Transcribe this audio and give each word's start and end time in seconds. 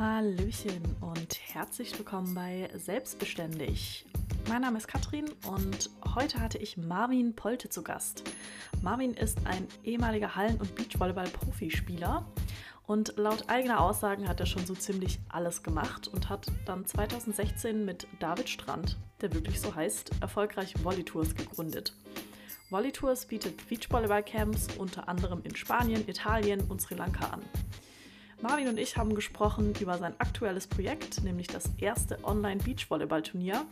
Hallöchen 0.00 0.96
und 1.02 1.38
herzlich 1.52 1.98
willkommen 1.98 2.34
bei 2.34 2.70
Selbstbeständig. 2.74 4.06
Mein 4.48 4.62
Name 4.62 4.78
ist 4.78 4.88
Katrin 4.88 5.26
und 5.46 5.90
heute 6.14 6.40
hatte 6.40 6.56
ich 6.56 6.78
Marvin 6.78 7.36
Polte 7.36 7.68
zu 7.68 7.82
Gast. 7.82 8.22
Marvin 8.80 9.12
ist 9.12 9.36
ein 9.44 9.68
ehemaliger 9.84 10.36
Hallen- 10.36 10.56
und 10.56 10.74
Beachvolleyball-Profispieler 10.74 12.24
und 12.86 13.12
laut 13.18 13.50
eigener 13.50 13.78
Aussagen 13.82 14.26
hat 14.26 14.40
er 14.40 14.46
schon 14.46 14.64
so 14.64 14.74
ziemlich 14.74 15.18
alles 15.28 15.62
gemacht 15.62 16.08
und 16.08 16.30
hat 16.30 16.50
dann 16.64 16.86
2016 16.86 17.84
mit 17.84 18.06
David 18.20 18.48
Strand, 18.48 18.96
der 19.20 19.34
wirklich 19.34 19.60
so 19.60 19.74
heißt, 19.74 20.12
erfolgreich 20.22 20.82
Volley 20.82 21.04
Tours 21.04 21.34
gegründet. 21.34 21.94
Volley 22.70 22.90
Tours 22.90 23.26
bietet 23.26 23.68
Beachvolleyball-Camps 23.68 24.78
unter 24.78 25.10
anderem 25.10 25.42
in 25.44 25.54
Spanien, 25.54 26.08
Italien 26.08 26.62
und 26.70 26.80
Sri 26.80 26.94
Lanka 26.94 27.26
an. 27.26 27.42
Marvin 28.42 28.68
und 28.68 28.78
ich 28.78 28.96
haben 28.96 29.14
gesprochen 29.14 29.74
über 29.80 29.98
sein 29.98 30.14
aktuelles 30.18 30.66
Projekt, 30.66 31.22
nämlich 31.22 31.46
das 31.46 31.64
erste 31.78 32.16
Online-Beachvolleyball-Turnier, 32.24 33.66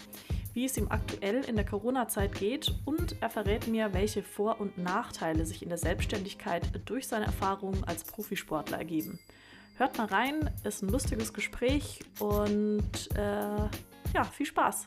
wie 0.52 0.66
es 0.66 0.76
ihm 0.76 0.88
aktuell 0.90 1.42
in 1.44 1.56
der 1.56 1.64
Corona-Zeit 1.64 2.34
geht 2.34 2.74
und 2.84 3.16
er 3.22 3.30
verrät 3.30 3.66
mir, 3.66 3.94
welche 3.94 4.22
Vor- 4.22 4.60
und 4.60 4.76
Nachteile 4.76 5.46
sich 5.46 5.62
in 5.62 5.70
der 5.70 5.78
Selbstständigkeit 5.78 6.64
durch 6.84 7.08
seine 7.08 7.24
Erfahrungen 7.24 7.82
als 7.84 8.04
Profisportler 8.04 8.76
ergeben. 8.76 9.18
Hört 9.78 9.96
mal 9.96 10.06
rein, 10.06 10.50
ist 10.64 10.82
ein 10.82 10.90
lustiges 10.90 11.32
Gespräch 11.32 12.00
und 12.18 13.08
äh, 13.14 13.68
ja, 14.14 14.24
viel 14.32 14.46
Spaß. 14.46 14.86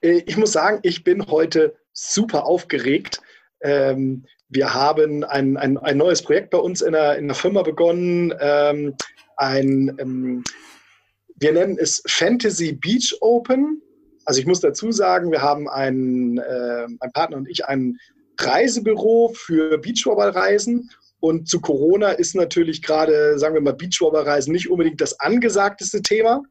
Äh, 0.00 0.22
ich 0.24 0.38
muss 0.38 0.52
sagen, 0.52 0.78
ich 0.82 1.04
bin 1.04 1.26
heute 1.26 1.76
super 1.92 2.46
aufgeregt. 2.46 3.20
Ähm, 3.60 4.24
wir 4.52 4.74
haben 4.74 5.24
ein, 5.24 5.56
ein, 5.56 5.78
ein 5.78 5.96
neues 5.96 6.22
Projekt 6.22 6.50
bei 6.50 6.58
uns 6.58 6.82
in 6.82 6.92
der, 6.92 7.16
in 7.16 7.26
der 7.26 7.34
Firma 7.34 7.62
begonnen. 7.62 8.34
Ähm, 8.38 8.94
ein, 9.36 9.96
ähm, 9.98 10.44
wir 11.36 11.52
nennen 11.52 11.78
es 11.80 12.02
Fantasy 12.06 12.72
Beach 12.72 13.16
Open. 13.20 13.80
Also 14.26 14.40
ich 14.40 14.46
muss 14.46 14.60
dazu 14.60 14.92
sagen, 14.92 15.32
wir 15.32 15.40
haben 15.40 15.68
einen, 15.68 16.38
äh, 16.38 16.86
mein 17.00 17.12
Partner 17.12 17.38
und 17.38 17.48
ich 17.48 17.66
ein 17.66 17.98
Reisebüro 18.38 19.32
für 19.34 19.78
Beachvolleyballreisen. 19.78 20.90
Und 21.20 21.48
zu 21.48 21.60
Corona 21.60 22.10
ist 22.12 22.34
natürlich 22.34 22.82
gerade, 22.82 23.38
sagen 23.38 23.54
wir 23.54 23.62
mal, 23.62 23.74
Beachvolleyballreisen 23.74 24.52
nicht 24.52 24.70
unbedingt 24.70 25.00
das 25.00 25.18
angesagteste 25.18 26.02
Thema. 26.02 26.42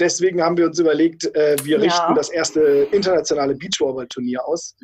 Deswegen 0.00 0.42
haben 0.42 0.56
wir 0.56 0.66
uns 0.66 0.78
überlegt, 0.80 1.24
äh, 1.36 1.56
wir 1.62 1.78
ja. 1.78 1.82
richten 1.84 2.14
das 2.16 2.30
erste 2.30 2.88
internationale 2.90 3.54
Beachvolleyball-Turnier 3.54 4.44
aus. 4.44 4.74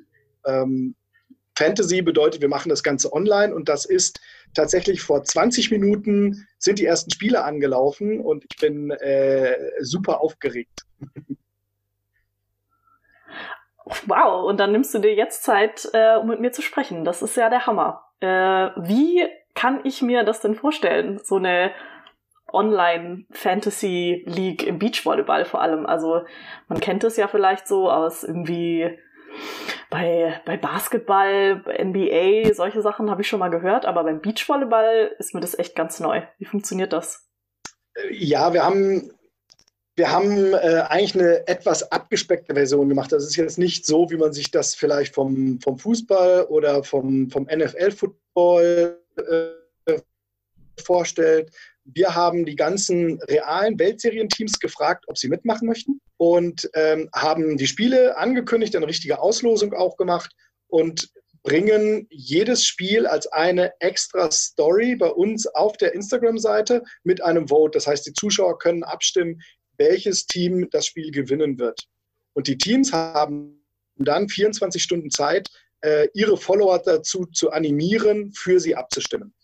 Ähm, 0.47 0.95
Fantasy 1.57 2.03
bedeutet, 2.03 2.41
wir 2.41 2.49
machen 2.49 2.69
das 2.69 2.83
Ganze 2.83 3.13
online 3.13 3.55
und 3.55 3.69
das 3.69 3.85
ist 3.85 4.21
tatsächlich 4.55 5.03
vor 5.03 5.23
20 5.23 5.71
Minuten 5.71 6.49
sind 6.59 6.79
die 6.79 6.87
ersten 6.87 7.11
Spiele 7.11 7.45
angelaufen 7.45 8.21
und 8.21 8.45
ich 8.51 8.59
bin 8.59 8.91
äh, 8.91 9.57
super 9.81 10.21
aufgeregt. 10.21 10.81
Wow, 14.07 14.49
und 14.49 14.59
dann 14.59 14.73
nimmst 14.73 14.95
du 14.95 14.99
dir 14.99 15.15
jetzt 15.15 15.43
Zeit, 15.43 15.87
äh, 15.93 16.17
um 16.17 16.29
mit 16.29 16.41
mir 16.41 16.53
zu 16.53 16.63
sprechen. 16.63 17.05
Das 17.05 17.21
ist 17.21 17.37
ja 17.37 17.51
der 17.51 17.67
Hammer. 17.67 18.03
Äh, 18.21 18.27
wie 18.27 19.29
kann 19.55 19.81
ich 19.85 20.01
mir 20.01 20.25
das 20.25 20.41
denn 20.41 20.55
vorstellen? 20.55 21.21
So 21.23 21.37
eine 21.37 21.71
Online-Fantasy-League 22.51 24.67
im 24.67 24.79
Beachvolleyball 24.79 25.45
vor 25.45 25.61
allem. 25.61 25.85
Also 25.85 26.23
man 26.69 26.81
kennt 26.81 27.05
es 27.05 27.19
ja 27.19 27.29
vielleicht 27.29 27.69
so 27.69 27.91
aus 27.91 28.25
irgendwie 28.25 28.99
bei, 29.91 30.41
bei 30.45 30.57
Basketball, 30.57 31.63
NBA, 31.79 32.53
solche 32.55 32.83
Sachen 32.83 33.11
habe 33.11 33.23
ich 33.23 33.29
schon 33.29 33.39
mal 33.39 33.51
gehört, 33.51 33.87
aber 33.87 34.05
beim 34.05 34.21
Beachvolleyball 34.21 35.15
ist 35.19 35.35
mir 35.35 35.41
das 35.41 35.59
echt 35.59 35.77
ganz 35.77 36.01
neu. 36.01 36.23
Wie 36.39 36.45
funktioniert 36.45 36.93
das? 36.93 37.29
Ja, 38.11 38.53
wir 38.53 38.65
haben, 38.65 39.13
wir 39.97 40.11
haben 40.11 40.53
äh, 40.53 40.85
eigentlich 40.89 41.15
eine 41.15 41.47
etwas 41.47 41.93
abgespeckte 41.93 42.55
Version 42.55 42.89
gemacht. 42.89 43.13
Das 43.13 43.25
ist 43.25 43.37
jetzt 43.37 43.59
nicht 43.59 43.87
so, 43.87 44.11
wie 44.11 44.17
man 44.17 44.33
sich 44.33 44.51
das 44.51 44.75
vielleicht 44.75 45.15
vom, 45.15 45.61
vom 45.61 45.79
Fußball 45.79 46.47
oder 46.47 46.83
vom, 46.83 47.31
vom 47.31 47.45
NFL-Football 47.45 49.01
äh, 49.17 50.01
vorstellt. 50.83 51.53
Wir 51.85 52.15
haben 52.15 52.45
die 52.47 52.57
ganzen 52.57 53.21
realen 53.29 53.79
Weltserienteams 53.79 54.59
gefragt, 54.59 55.05
ob 55.07 55.19
sie 55.19 55.29
mitmachen 55.29 55.69
möchten 55.69 56.01
und 56.25 56.71
ähm, 56.73 57.11
haben 57.15 57.59
die 57.59 57.67
Spiele 57.67 58.17
angekündigt, 58.17 58.75
eine 58.75 58.87
richtige 58.87 59.19
Auslosung 59.19 59.75
auch 59.75 59.99
gemacht 59.99 60.33
und 60.69 61.11
bringen 61.43 62.07
jedes 62.09 62.65
Spiel 62.65 63.07
als 63.07 63.27
eine 63.27 63.75
extra 63.81 64.31
Story 64.31 64.97
bei 64.97 65.09
uns 65.09 65.47
auf 65.47 65.77
der 65.77 65.93
Instagram-Seite 65.93 66.83
mit 67.03 67.23
einem 67.23 67.49
Vote. 67.49 67.77
Das 67.77 67.87
heißt, 67.87 68.07
die 68.07 68.15
Zuschauer 68.15 68.59
können 68.59 68.85
abstimmen, 68.85 69.43
welches 69.77 70.25
Team 70.25 70.67
das 70.71 70.87
Spiel 70.87 71.11
gewinnen 71.11 71.59
wird. 71.59 71.79
Und 72.33 72.49
die 72.49 72.57
Teams 72.57 72.91
haben 72.95 73.63
dann 73.97 74.31
24 74.31 74.83
Stunden 74.83 75.11
Zeit, 75.11 75.51
äh, 75.83 76.09
ihre 76.15 76.39
Follower 76.39 76.79
dazu 76.83 77.27
zu 77.27 77.51
animieren, 77.51 78.33
für 78.33 78.61
sie 78.61 78.77
abzustimmen. 78.77 79.35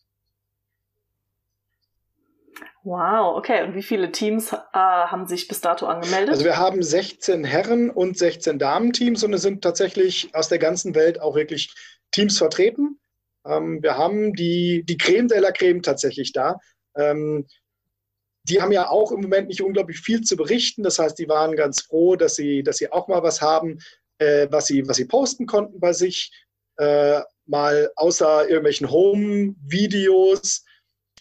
Wow, 2.83 3.37
okay. 3.37 3.63
Und 3.65 3.75
wie 3.75 3.83
viele 3.83 4.11
Teams 4.11 4.53
äh, 4.53 4.57
haben 4.73 5.27
sich 5.27 5.49
bis 5.49 5.61
dato 5.61 5.87
angemeldet? 5.87 6.31
Also 6.31 6.45
wir 6.45 6.57
haben 6.57 6.83
16 6.83 7.45
Herren- 7.45 7.91
und 7.91 8.17
16 8.17 8.59
Damen-Teams 8.59 9.23
und 9.23 9.35
es 9.35 9.43
sind 9.43 9.63
tatsächlich 9.63 10.35
aus 10.35 10.49
der 10.49 10.59
ganzen 10.59 10.95
Welt 10.95 11.21
auch 11.21 11.35
wirklich 11.35 11.75
Teams 12.11 12.39
vertreten. 12.39 12.99
Ähm, 13.47 13.83
wir 13.83 13.99
haben 13.99 14.33
die, 14.33 14.85
die 14.87 14.97
Creme 14.97 15.29
de 15.29 15.41
la 15.41 15.53
Creme 15.53 15.83
tatsächlich 15.83 16.33
da. 16.33 16.59
Ähm, 16.97 17.47
die 18.45 18.63
haben 18.63 18.73
ja 18.73 18.89
auch 18.89 19.13
im 19.13 19.21
Moment 19.21 19.49
nicht 19.49 19.63
unglaublich 19.63 20.01
viel 20.01 20.23
zu 20.23 20.37
berichten. 20.37 20.83
Das 20.83 20.99
heißt, 20.99 21.19
die 21.19 21.29
waren 21.29 21.57
ganz 21.57 21.83
froh, 21.83 22.17
dass 22.17 22.35
sie, 22.37 22.63
dass 22.63 22.79
sie 22.79 22.91
auch 22.91 23.09
mal 23.09 23.23
was 23.23 23.43
haben, 23.43 23.79
äh, 24.19 24.49
was, 24.51 24.67
sie, 24.67 24.89
was 24.89 24.97
sie 24.97 25.05
posten 25.05 25.47
konnten 25.47 25.81
bei 25.81 25.93
sich. 25.93 26.33
Äh, 26.79 27.21
mal 27.45 27.91
außer 27.97 28.49
irgendwelchen 28.49 28.91
Home-Videos 28.91 30.65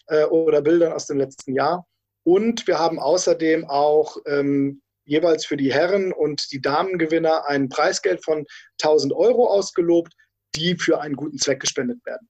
äh, 0.06 0.24
oder 0.24 0.62
Bildern 0.62 0.92
aus 0.92 1.06
dem 1.06 1.18
letzten 1.18 1.54
Jahr. 1.54 1.86
Und 2.24 2.66
wir 2.66 2.78
haben 2.78 2.98
außerdem 2.98 3.68
auch 3.68 4.16
ähm, 4.26 4.82
jeweils 5.04 5.46
für 5.46 5.56
die 5.56 5.72
Herren 5.72 6.12
und 6.12 6.52
die 6.52 6.60
Damengewinner 6.60 7.48
ein 7.48 7.68
Preisgeld 7.68 8.24
von 8.24 8.46
1000 8.82 9.12
Euro 9.12 9.48
ausgelobt, 9.48 10.12
die 10.54 10.76
für 10.76 11.00
einen 11.00 11.16
guten 11.16 11.38
Zweck 11.38 11.60
gespendet 11.60 12.04
werden. 12.04 12.28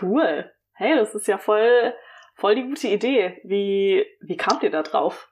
Cool. 0.00 0.50
Hey, 0.72 0.96
das 0.96 1.14
ist 1.14 1.26
ja 1.26 1.38
voll, 1.38 1.94
voll 2.36 2.54
die 2.54 2.62
gute 2.62 2.88
Idee. 2.88 3.40
Wie, 3.44 4.06
wie 4.20 4.36
kamt 4.36 4.62
ihr 4.62 4.70
da 4.70 4.82
drauf? 4.82 5.28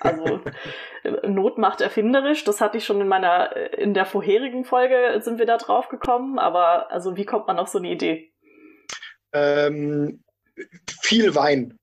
Also 0.00 0.40
Not 1.24 1.58
macht 1.58 1.80
erfinderisch. 1.80 2.44
Das 2.44 2.60
hatte 2.60 2.78
ich 2.78 2.84
schon 2.84 3.00
in 3.00 3.08
meiner, 3.08 3.56
in 3.76 3.94
der 3.94 4.06
vorherigen 4.06 4.64
Folge 4.64 5.20
sind 5.20 5.38
wir 5.38 5.46
da 5.46 5.56
drauf 5.56 5.88
gekommen. 5.88 6.38
Aber 6.38 6.90
also 6.92 7.16
wie 7.16 7.24
kommt 7.24 7.46
man 7.46 7.58
auf 7.58 7.68
so 7.68 7.78
eine 7.78 7.90
Idee? 7.90 8.32
Ähm, 9.36 10.22
viel 11.02 11.34
Wein. 11.34 11.78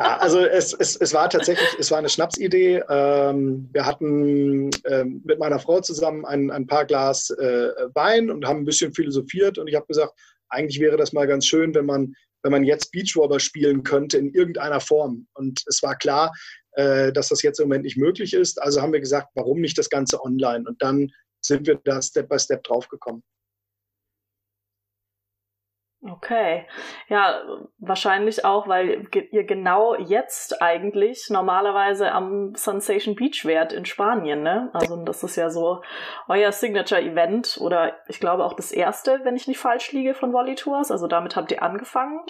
ja, 0.00 0.18
also 0.18 0.40
es, 0.40 0.72
es, 0.74 0.96
es 0.96 1.14
war 1.14 1.30
tatsächlich, 1.30 1.68
es 1.78 1.90
war 1.90 1.98
eine 1.98 2.08
Schnapsidee. 2.08 2.82
Ähm, 2.88 3.68
wir 3.72 3.86
hatten 3.86 4.70
ähm, 4.84 5.22
mit 5.24 5.38
meiner 5.38 5.58
Frau 5.58 5.80
zusammen 5.80 6.24
ein, 6.24 6.50
ein 6.50 6.66
paar 6.66 6.84
Glas 6.84 7.30
äh, 7.30 7.70
Wein 7.94 8.30
und 8.30 8.46
haben 8.46 8.60
ein 8.60 8.64
bisschen 8.64 8.92
philosophiert 8.92 9.58
und 9.58 9.68
ich 9.68 9.74
habe 9.74 9.86
gesagt, 9.86 10.12
eigentlich 10.48 10.80
wäre 10.80 10.96
das 10.96 11.12
mal 11.12 11.26
ganz 11.26 11.46
schön, 11.46 11.74
wenn 11.74 11.86
man, 11.86 12.14
wenn 12.42 12.52
man 12.52 12.64
jetzt 12.64 12.92
Beachwobber 12.92 13.40
spielen 13.40 13.82
könnte 13.82 14.18
in 14.18 14.32
irgendeiner 14.32 14.80
Form. 14.80 15.26
Und 15.34 15.62
es 15.66 15.82
war 15.82 15.96
klar, 15.96 16.32
äh, 16.72 17.12
dass 17.12 17.28
das 17.28 17.42
jetzt 17.42 17.58
im 17.58 17.68
Moment 17.68 17.84
nicht 17.84 17.96
möglich 17.96 18.32
ist. 18.34 18.62
Also 18.62 18.80
haben 18.82 18.92
wir 18.92 19.00
gesagt, 19.00 19.28
warum 19.34 19.60
nicht 19.60 19.78
das 19.78 19.90
Ganze 19.90 20.22
online? 20.22 20.64
Und 20.68 20.80
dann 20.82 21.10
sind 21.40 21.66
wir 21.66 21.80
da 21.84 22.00
Step 22.00 22.28
by 22.28 22.38
Step 22.38 22.62
draufgekommen. 22.64 23.22
Okay. 26.02 26.66
Ja, 27.08 27.42
wahrscheinlich 27.78 28.44
auch, 28.44 28.68
weil 28.68 29.08
ihr 29.32 29.44
genau 29.44 29.96
jetzt 29.96 30.60
eigentlich 30.62 31.28
normalerweise 31.30 32.12
am 32.12 32.54
Sensation 32.54 33.16
Beach 33.16 33.44
wärt 33.44 33.72
in 33.72 33.86
Spanien, 33.86 34.42
ne? 34.42 34.70
Also 34.72 35.02
das 35.04 35.24
ist 35.24 35.36
ja 35.36 35.50
so 35.50 35.82
euer 36.28 36.52
Signature-Event 36.52 37.58
oder 37.60 37.96
ich 38.08 38.20
glaube 38.20 38.44
auch 38.44 38.54
das 38.54 38.72
erste, 38.72 39.20
wenn 39.24 39.36
ich 39.36 39.48
nicht 39.48 39.58
falsch 39.58 39.92
liege, 39.92 40.14
von 40.14 40.32
Volley 40.32 40.54
Tours. 40.54 40.90
Also 40.90 41.06
damit 41.06 41.34
habt 41.34 41.50
ihr 41.50 41.62
angefangen. 41.62 42.20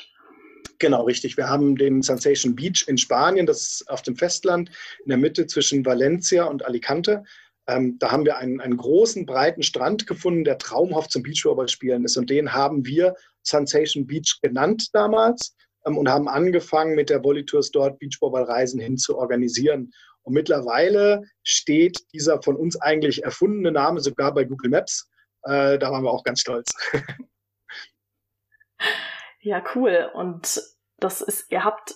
Genau, 0.78 1.04
richtig. 1.04 1.36
Wir 1.36 1.48
haben 1.48 1.76
den 1.76 2.02
Sensation 2.02 2.54
Beach 2.54 2.84
in 2.86 2.98
Spanien, 2.98 3.46
das 3.46 3.62
ist 3.62 3.90
auf 3.90 4.02
dem 4.02 4.16
Festland, 4.16 4.70
in 5.04 5.08
der 5.08 5.19
Mitte 5.19 5.46
zwischen 5.46 5.84
Valencia 5.84 6.44
und 6.44 6.64
Alicante. 6.64 7.24
Ähm, 7.66 7.98
da 7.98 8.12
haben 8.12 8.24
wir 8.24 8.36
einen, 8.38 8.60
einen 8.60 8.76
großen, 8.76 9.26
breiten 9.26 9.62
Strand 9.62 10.06
gefunden, 10.06 10.44
der 10.44 10.58
traumhaft 10.58 11.10
zum 11.10 11.22
Beachvolleyball 11.22 11.69
spielen 11.69 12.04
ist. 12.04 12.16
Und 12.16 12.30
den 12.30 12.52
haben 12.52 12.86
wir 12.86 13.16
Sensation 13.46 14.06
Beach 14.06 14.38
genannt 14.43 14.88
damals. 14.93 15.54
ähm, 15.87 15.98
und 15.98 16.08
haben 16.08 16.28
angefangen, 16.28 16.94
mit 16.94 17.10
der 17.10 17.22
Volitours 17.22 17.70
dort 17.70 17.98
Beachvolleyball-Reisen 17.98 18.81
hin 18.81 18.98
zu 18.98 19.16
organisieren. 19.16 19.93
Und 20.22 20.34
mittlerweile 20.34 21.22
steht 21.44 21.98
dieser 22.12 22.43
von 22.43 22.56
uns 22.56 22.81
eigentlich 22.81 23.22
erfundene 23.22 23.70
Name 23.70 24.00
sogar 24.00 24.34
bei 24.34 24.44
Google 24.44 24.70
Maps. 24.70 25.08
Äh, 25.44 25.78
da 25.78 25.93
waren 25.93 26.02
wir 26.02 26.10
auch 26.10 26.25
ganz 26.25 26.40
stolz. 26.40 26.70
Ja, 29.46 29.62
cool. 29.76 30.10
Und 30.12 30.60
das 30.98 31.20
ist, 31.20 31.52
ihr 31.52 31.62
habt 31.62 31.94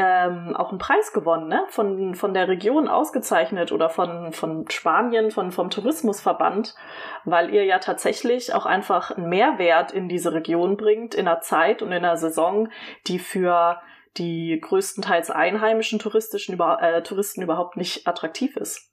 ähm, 0.00 0.54
auch 0.54 0.70
einen 0.70 0.78
Preis 0.78 1.12
gewonnen, 1.12 1.48
ne? 1.48 1.64
Von, 1.70 2.14
von 2.14 2.32
der 2.32 2.46
Region 2.46 2.86
ausgezeichnet 2.86 3.72
oder 3.72 3.90
von, 3.90 4.32
von 4.32 4.70
Spanien, 4.70 5.32
von, 5.32 5.50
vom 5.50 5.70
Tourismusverband, 5.70 6.76
weil 7.24 7.52
ihr 7.52 7.64
ja 7.64 7.80
tatsächlich 7.80 8.54
auch 8.54 8.64
einfach 8.64 9.10
einen 9.10 9.28
Mehrwert 9.28 9.90
in 9.90 10.08
diese 10.08 10.32
Region 10.32 10.76
bringt, 10.76 11.16
in 11.16 11.26
einer 11.26 11.40
Zeit 11.40 11.82
und 11.82 11.88
in 11.88 12.04
einer 12.04 12.16
Saison, 12.16 12.68
die 13.08 13.18
für 13.18 13.80
die 14.16 14.60
größtenteils 14.60 15.30
einheimischen 15.30 15.98
touristischen 15.98 16.54
über, 16.54 16.80
äh, 16.80 17.02
Touristen 17.02 17.42
überhaupt 17.42 17.76
nicht 17.76 18.06
attraktiv 18.06 18.56
ist. 18.56 18.92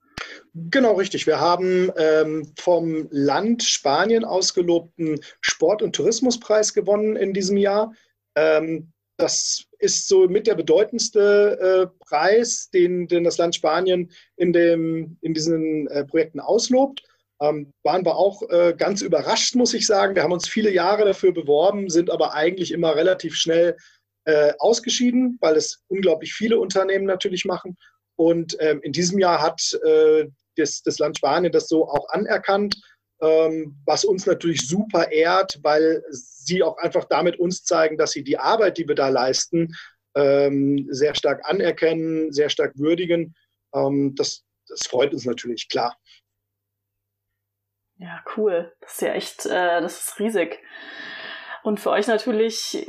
Genau, 0.56 0.94
richtig. 0.94 1.28
Wir 1.28 1.40
haben 1.40 1.92
ähm, 1.98 2.52
vom 2.58 3.08
Land 3.12 3.62
Spanien 3.62 4.26
ausgelobten 4.26 5.20
Sport- 5.40 5.84
und 5.84 5.96
Tourismuspreis 5.96 6.74
gewonnen 6.74 7.16
in 7.16 7.34
diesem 7.34 7.58
Jahr. 7.58 7.92
Ähm, 8.36 8.92
das 9.18 9.66
ist 9.80 10.08
so 10.08 10.28
mit 10.28 10.48
der 10.48 10.56
bedeutendste 10.56 11.90
äh, 11.92 12.04
Preis, 12.06 12.70
den, 12.74 13.08
den 13.08 13.24
das 13.24 13.38
Land 13.38 13.56
Spanien 13.56 14.12
in, 14.36 14.52
dem, 14.52 15.18
in 15.22 15.34
diesen 15.34 15.88
äh, 15.88 16.06
Projekten 16.06 16.40
auslobt. 16.40 17.04
Ähm, 17.42 17.74
waren 17.84 18.06
wir 18.06 18.16
auch 18.16 18.42
äh, 18.50 18.74
ganz 18.78 19.02
überrascht, 19.02 19.56
muss 19.56 19.74
ich 19.74 19.86
sagen. 19.86 20.16
Wir 20.16 20.24
haben 20.24 20.32
uns 20.32 20.48
viele 20.48 20.72
Jahre 20.72 21.06
dafür 21.06 21.34
beworben, 21.34 21.90
sind 21.90 22.10
aber 22.10 22.34
eigentlich 22.34 22.72
immer 22.72 22.96
relativ 22.96 23.36
schnell 23.36 23.76
äh, 24.26 24.54
ausgeschieden, 24.60 25.38
weil 25.42 25.56
es 25.56 25.84
unglaublich 25.88 26.34
viele 26.34 26.60
Unternehmen 26.60 27.06
natürlich 27.06 27.46
machen. 27.46 27.76
Und 28.18 28.56
ähm, 28.60 28.80
in 28.82 28.94
diesem 28.94 29.20
Jahr 29.20 29.42
hat 29.42 29.62
äh, 29.86 30.28
das, 30.56 30.82
das 30.82 31.00
Land 31.00 31.18
Spanien 31.18 31.52
das 31.52 31.68
so 31.68 31.88
auch 31.88 32.08
anerkannt 32.10 32.76
was 33.20 34.06
uns 34.06 34.26
natürlich 34.26 34.68
super 34.68 35.12
ehrt, 35.12 35.60
weil 35.62 36.04
sie 36.10 36.62
auch 36.64 36.78
einfach 36.78 37.06
damit 37.06 37.40
uns 37.40 37.64
zeigen, 37.64 37.98
dass 37.98 38.12
sie 38.12 38.24
die 38.24 38.38
Arbeit, 38.38 38.78
die 38.78 38.88
wir 38.88 38.96
da 38.96 39.10
leisten, 39.10 39.74
ähm, 40.16 40.88
sehr 40.90 41.16
stark 41.16 41.48
anerkennen, 41.48 42.32
sehr 42.32 42.50
stark 42.50 42.78
würdigen. 42.78 43.36
Ähm, 43.74 44.16
das, 44.16 44.44
das 44.68 44.82
freut 44.88 45.14
uns 45.14 45.26
natürlich, 45.26 45.70
klar. 45.70 45.98
Ja, 47.98 48.24
cool. 48.36 48.74
Das 48.82 48.94
ist 48.94 49.02
ja 49.02 49.14
echt, 49.14 49.46
äh, 49.46 49.82
das 49.82 50.08
ist 50.08 50.20
riesig. 50.20 50.62
Und 51.64 51.80
für 51.80 51.92
euch 51.92 52.08
natürlich, 52.08 52.86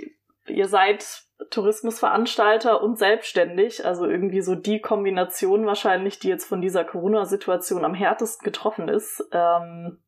ihr 0.46 0.68
seid 0.68 1.25
Tourismusveranstalter 1.50 2.82
und 2.82 2.98
selbstständig, 2.98 3.84
also 3.84 4.06
irgendwie 4.06 4.40
so 4.40 4.54
die 4.54 4.80
Kombination 4.80 5.66
wahrscheinlich, 5.66 6.18
die 6.18 6.28
jetzt 6.28 6.46
von 6.46 6.60
dieser 6.60 6.84
Corona-Situation 6.84 7.84
am 7.84 7.94
härtesten 7.94 8.44
getroffen 8.44 8.88
ist. 8.88 9.22
Ähm, 9.32 9.98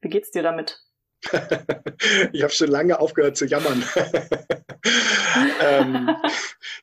wie 0.00 0.08
geht's 0.08 0.30
dir 0.30 0.42
damit? 0.42 0.80
ich 2.32 2.42
habe 2.42 2.52
schon 2.52 2.70
lange 2.70 2.98
aufgehört 2.98 3.36
zu 3.36 3.44
jammern. 3.44 3.84
ähm, 5.60 6.16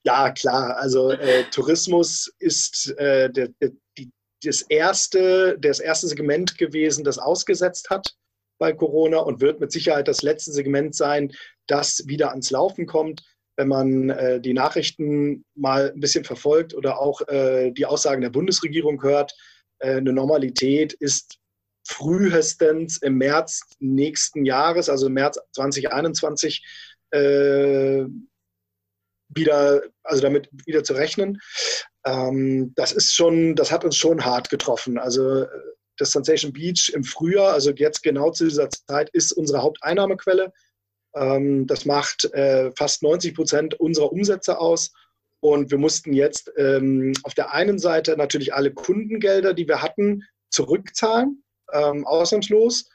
ja, 0.03 0.31
klar. 0.31 0.77
Also 0.77 1.11
äh, 1.11 1.45
Tourismus 1.45 2.31
ist 2.37 2.93
äh, 2.99 3.31
der, 3.31 3.49
die, 3.97 4.11
das, 4.43 4.61
erste, 4.61 5.57
das 5.59 5.79
erste 5.79 6.07
Segment 6.07 6.57
gewesen, 6.57 7.03
das 7.03 7.17
ausgesetzt 7.17 7.89
hat 7.89 8.15
bei 8.59 8.73
Corona 8.73 9.19
und 9.19 9.41
wird 9.41 9.59
mit 9.59 9.71
Sicherheit 9.71 10.07
das 10.07 10.21
letzte 10.21 10.51
Segment 10.51 10.95
sein, 10.95 11.31
das 11.67 12.03
wieder 12.07 12.29
ans 12.29 12.51
Laufen 12.51 12.85
kommt. 12.85 13.23
Wenn 13.57 13.67
man 13.67 14.09
äh, 14.11 14.39
die 14.39 14.53
Nachrichten 14.53 15.43
mal 15.55 15.91
ein 15.91 15.99
bisschen 15.99 16.23
verfolgt 16.23 16.73
oder 16.73 16.99
auch 16.99 17.21
äh, 17.27 17.71
die 17.71 17.85
Aussagen 17.85 18.21
der 18.21 18.29
Bundesregierung 18.29 19.01
hört, 19.01 19.33
äh, 19.79 19.97
eine 19.97 20.13
Normalität 20.13 20.93
ist 20.93 21.39
frühestens 21.87 22.97
im 22.97 23.17
März 23.17 23.61
nächsten 23.79 24.45
Jahres, 24.45 24.89
also 24.89 25.07
im 25.07 25.13
März 25.13 25.39
2021, 25.53 26.63
äh, 27.11 28.05
wieder, 29.29 29.81
also 30.03 30.21
damit 30.21 30.49
wieder 30.65 30.83
zu 30.83 30.93
rechnen. 30.93 31.39
Ähm, 32.05 32.73
das 32.75 32.91
ist 32.91 33.13
schon, 33.13 33.55
das 33.55 33.71
hat 33.71 33.83
uns 33.83 33.97
schon 33.97 34.23
hart 34.23 34.49
getroffen. 34.49 34.97
Also 34.97 35.41
äh, 35.43 35.47
das 35.97 36.11
Sensation 36.11 36.53
Beach 36.53 36.91
im 36.93 37.03
Frühjahr, 37.03 37.53
also 37.53 37.71
jetzt 37.71 38.03
genau 38.03 38.31
zu 38.31 38.45
dieser 38.45 38.69
Zeit, 38.69 39.09
ist 39.11 39.31
unsere 39.31 39.61
Haupteinnahmequelle. 39.61 40.53
Ähm, 41.15 41.67
das 41.67 41.85
macht 41.85 42.25
äh, 42.33 42.71
fast 42.77 43.03
90 43.03 43.35
Prozent 43.35 43.73
unserer 43.79 44.11
Umsätze 44.11 44.59
aus. 44.59 44.91
Und 45.39 45.69
wir 45.71 45.77
mussten 45.77 46.13
jetzt 46.13 46.51
ähm, 46.57 47.13
auf 47.23 47.33
der 47.33 47.53
einen 47.53 47.79
Seite 47.79 48.17
natürlich 48.17 48.53
alle 48.53 48.73
Kundengelder, 48.73 49.53
die 49.53 49.67
wir 49.67 49.81
hatten, 49.81 50.23
zurückzahlen 50.49 51.43
ähm, 51.73 52.05
ausnahmslos. 52.05 52.89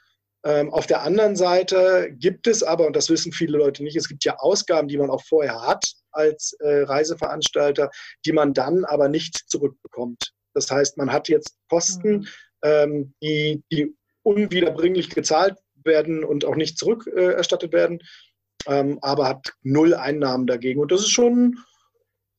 Auf 0.45 0.87
der 0.87 1.03
anderen 1.03 1.37
Seite 1.37 2.09
gibt 2.17 2.47
es 2.47 2.63
aber, 2.63 2.85
und 2.85 2.97
das 2.97 3.09
wissen 3.09 3.31
viele 3.31 3.57
Leute 3.57 3.81
nicht, 3.81 3.95
es 3.95 4.09
gibt 4.09 4.25
ja 4.25 4.35
Ausgaben, 4.39 4.89
die 4.89 4.97
man 4.97 5.09
auch 5.09 5.23
vorher 5.23 5.65
hat 5.65 5.89
als 6.11 6.51
äh, 6.59 6.81
Reiseveranstalter, 6.81 7.89
die 8.25 8.33
man 8.33 8.53
dann 8.53 8.83
aber 8.83 9.07
nicht 9.07 9.49
zurückbekommt. 9.49 10.33
Das 10.53 10.69
heißt, 10.69 10.97
man 10.97 11.13
hat 11.13 11.29
jetzt 11.29 11.55
Kosten, 11.69 12.27
mhm. 12.61 13.13
die, 13.21 13.63
die 13.71 13.95
unwiederbringlich 14.23 15.09
gezahlt 15.09 15.55
werden 15.85 16.23
und 16.23 16.45
auch 16.45 16.55
nicht 16.55 16.77
zurückerstattet 16.77 17.73
äh, 17.73 17.77
werden, 17.77 17.99
ähm, 18.67 18.99
aber 19.01 19.27
hat 19.27 19.53
null 19.61 19.93
Einnahmen 19.93 20.47
dagegen. 20.47 20.81
Und 20.81 20.91
das 20.91 21.01
ist 21.01 21.11
schon, 21.11 21.59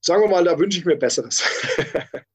sagen 0.00 0.22
wir 0.22 0.28
mal, 0.28 0.44
da 0.44 0.58
wünsche 0.58 0.78
ich 0.78 0.84
mir 0.84 0.96
Besseres. 0.96 1.44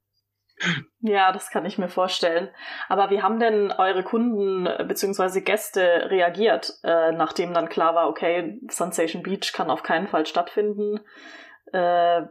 Ja, 1.02 1.32
das 1.32 1.50
kann 1.50 1.66
ich 1.66 1.78
mir 1.78 1.88
vorstellen. 1.88 2.50
Aber 2.90 3.10
wie 3.10 3.22
haben 3.22 3.40
denn 3.40 3.72
eure 3.72 4.04
Kunden 4.04 4.66
äh, 4.66 4.84
bzw. 4.86 5.42
Gäste 5.42 6.10
reagiert, 6.10 6.74
äh, 6.84 7.14
nachdem 7.14 7.54
dann 7.54 7.70
klar 7.70 7.96
war, 7.96 8.10
okay, 8.10 8.60
Sensation 8.70 9.24
Beach 9.24 9.54
kann 9.54 9.70
auf 9.70 9.84
keinen 9.84 10.08
Fall 10.08 10.26
stattfinden? 10.26 11.00
Äh, 11.72 12.24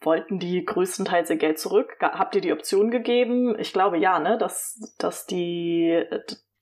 wollten 0.00 0.38
die 0.38 0.64
größtenteils 0.64 1.30
ihr 1.30 1.36
Geld 1.36 1.58
zurück? 1.58 1.96
Habt 2.00 2.34
ihr 2.34 2.42
die 2.42 2.52
Option 2.52 2.90
gegeben? 2.90 3.58
Ich 3.58 3.72
glaube 3.72 3.98
ja, 3.98 4.18
ne, 4.18 4.36
dass, 4.36 4.94
dass 4.98 5.26
die 5.26 6.04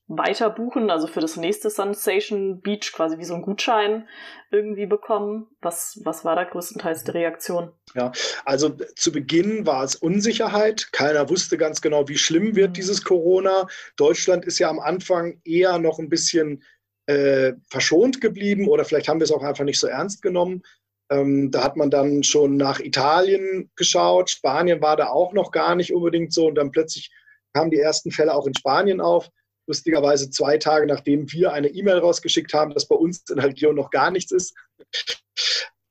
weiter 0.07 0.49
buchen, 0.49 0.89
also 0.89 1.05
für 1.05 1.19
das 1.19 1.35
nächste 1.35 1.69
Sensation 1.69 2.61
Beach 2.61 2.93
quasi 2.93 3.17
wie 3.17 3.25
so 3.25 3.35
ein 3.35 3.41
Gutschein 3.41 4.07
irgendwie 4.51 4.85
bekommen? 4.85 5.47
Was, 5.61 5.99
was 6.03 6.23
war 6.23 6.35
da 6.35 6.45
größtenteils 6.45 7.03
die 7.03 7.11
Reaktion? 7.11 7.71
Ja, 7.93 8.13
also 8.45 8.69
zu 8.69 9.11
Beginn 9.11 9.65
war 9.65 9.83
es 9.83 9.95
Unsicherheit. 9.95 10.93
Keiner 10.93 11.29
wusste 11.29 11.57
ganz 11.57 11.81
genau, 11.81 12.07
wie 12.07 12.17
schlimm 12.17 12.55
wird 12.55 12.69
mhm. 12.69 12.73
dieses 12.73 13.03
Corona. 13.03 13.67
Deutschland 13.97 14.45
ist 14.45 14.59
ja 14.59 14.69
am 14.69 14.79
Anfang 14.79 15.41
eher 15.43 15.77
noch 15.77 15.99
ein 15.99 16.09
bisschen 16.09 16.63
äh, 17.07 17.53
verschont 17.69 18.21
geblieben 18.21 18.67
oder 18.69 18.85
vielleicht 18.85 19.09
haben 19.09 19.19
wir 19.19 19.25
es 19.25 19.31
auch 19.31 19.43
einfach 19.43 19.65
nicht 19.65 19.79
so 19.79 19.87
ernst 19.87 20.21
genommen. 20.21 20.63
Ähm, 21.09 21.51
da 21.51 21.63
hat 21.63 21.75
man 21.75 21.89
dann 21.89 22.23
schon 22.23 22.55
nach 22.55 22.79
Italien 22.79 23.71
geschaut. 23.75 24.29
Spanien 24.29 24.81
war 24.81 24.95
da 24.95 25.07
auch 25.07 25.33
noch 25.33 25.51
gar 25.51 25.75
nicht 25.75 25.93
unbedingt 25.93 26.31
so 26.31 26.47
und 26.47 26.55
dann 26.55 26.71
plötzlich 26.71 27.11
kamen 27.53 27.71
die 27.71 27.79
ersten 27.79 28.11
Fälle 28.11 28.33
auch 28.33 28.47
in 28.47 28.53
Spanien 28.53 29.01
auf 29.01 29.29
lustigerweise 29.67 30.29
zwei 30.29 30.57
Tage 30.57 30.87
nachdem 30.87 31.31
wir 31.31 31.53
eine 31.53 31.67
E-Mail 31.67 31.99
rausgeschickt 31.99 32.53
haben, 32.53 32.73
dass 32.73 32.87
bei 32.87 32.95
uns 32.95 33.23
in 33.29 33.37
der 33.37 33.47
Region 33.47 33.75
noch 33.75 33.89
gar 33.89 34.11
nichts 34.11 34.31
ist. 34.31 34.55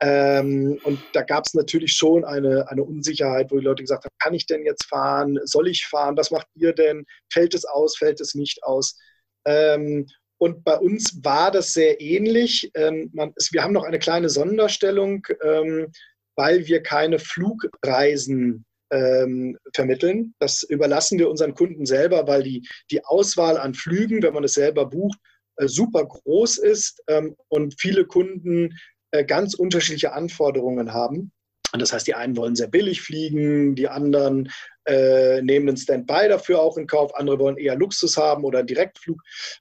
Ähm, 0.01 0.79
und 0.85 1.01
da 1.15 1.23
gab 1.23 1.47
es 1.47 1.55
natürlich 1.55 1.93
schon 1.93 2.25
eine, 2.25 2.69
eine 2.69 2.85
Unsicherheit, 2.85 3.51
wo 3.51 3.59
die 3.59 3.65
Leute 3.65 3.83
gesagt 3.83 4.05
haben, 4.05 4.15
kann 4.19 4.35
ich 4.35 4.47
denn 4.47 4.65
jetzt 4.67 4.85
fahren? 4.87 5.39
Soll 5.45 5.69
ich 5.69 5.87
fahren? 5.87 6.17
Was 6.17 6.31
macht 6.31 6.49
ihr 6.55 6.75
denn? 6.75 7.07
Fällt 7.33 7.55
es 7.55 7.65
aus? 7.65 7.97
Fällt 7.97 8.21
es 8.21 8.35
nicht 8.35 8.63
aus? 8.63 8.99
Ähm, 9.47 10.07
und 10.39 10.65
bei 10.65 10.77
uns 10.77 11.25
war 11.25 11.51
das 11.51 11.73
sehr 11.73 12.01
ähnlich. 12.01 12.71
Ähm, 12.75 13.11
man, 13.15 13.33
es, 13.37 13.53
wir 13.53 13.63
haben 13.63 13.73
noch 13.73 13.85
eine 13.85 13.99
kleine 13.99 14.29
Sonderstellung, 14.29 15.27
ähm, 15.43 15.91
weil 16.37 16.67
wir 16.67 16.83
keine 16.83 17.19
Flugreisen 17.19 18.67
ähm, 18.91 19.59
vermitteln. 19.75 20.35
Das 20.39 20.63
überlassen 20.63 21.19
wir 21.19 21.31
unseren 21.31 21.55
Kunden 21.55 21.87
selber, 21.87 22.27
weil 22.27 22.43
die, 22.43 22.67
die 22.91 23.05
Auswahl 23.05 23.59
an 23.59 23.75
Flügen, 23.75 24.23
wenn 24.23 24.35
man 24.35 24.45
es 24.45 24.55
selber 24.55 24.87
bucht, 24.87 25.19
äh, 25.57 25.69
super 25.69 26.05
groß 26.05 26.59
ist 26.59 27.03
ähm, 27.09 27.37
und 27.49 27.81
viele 27.81 28.07
Kunden 28.07 28.79
äh, 29.11 29.25
ganz 29.25 29.55
unterschiedliche 29.55 30.13
Anforderungen 30.13 30.93
haben. 30.93 31.33
Und 31.73 31.83
das 31.83 31.93
heißt, 31.93 32.07
die 32.07 32.15
einen 32.15 32.37
wollen 32.37 32.57
sehr 32.57 32.69
billig 32.69 33.03
fliegen, 33.03 33.75
die 33.75 33.89
anderen 33.89 34.51
äh, 34.87 35.43
nehmen 35.43 35.69
einen 35.69 35.77
Standby 35.77 36.29
dafür 36.29 36.61
auch 36.61 36.77
in 36.77 36.87
Kauf, 36.87 37.15
andere 37.17 37.39
wollen 37.39 37.59
eher 37.59 37.77
Luxus 37.77 38.17
haben 38.17 38.45
oder 38.45 38.63
Direktflug. 38.63 39.21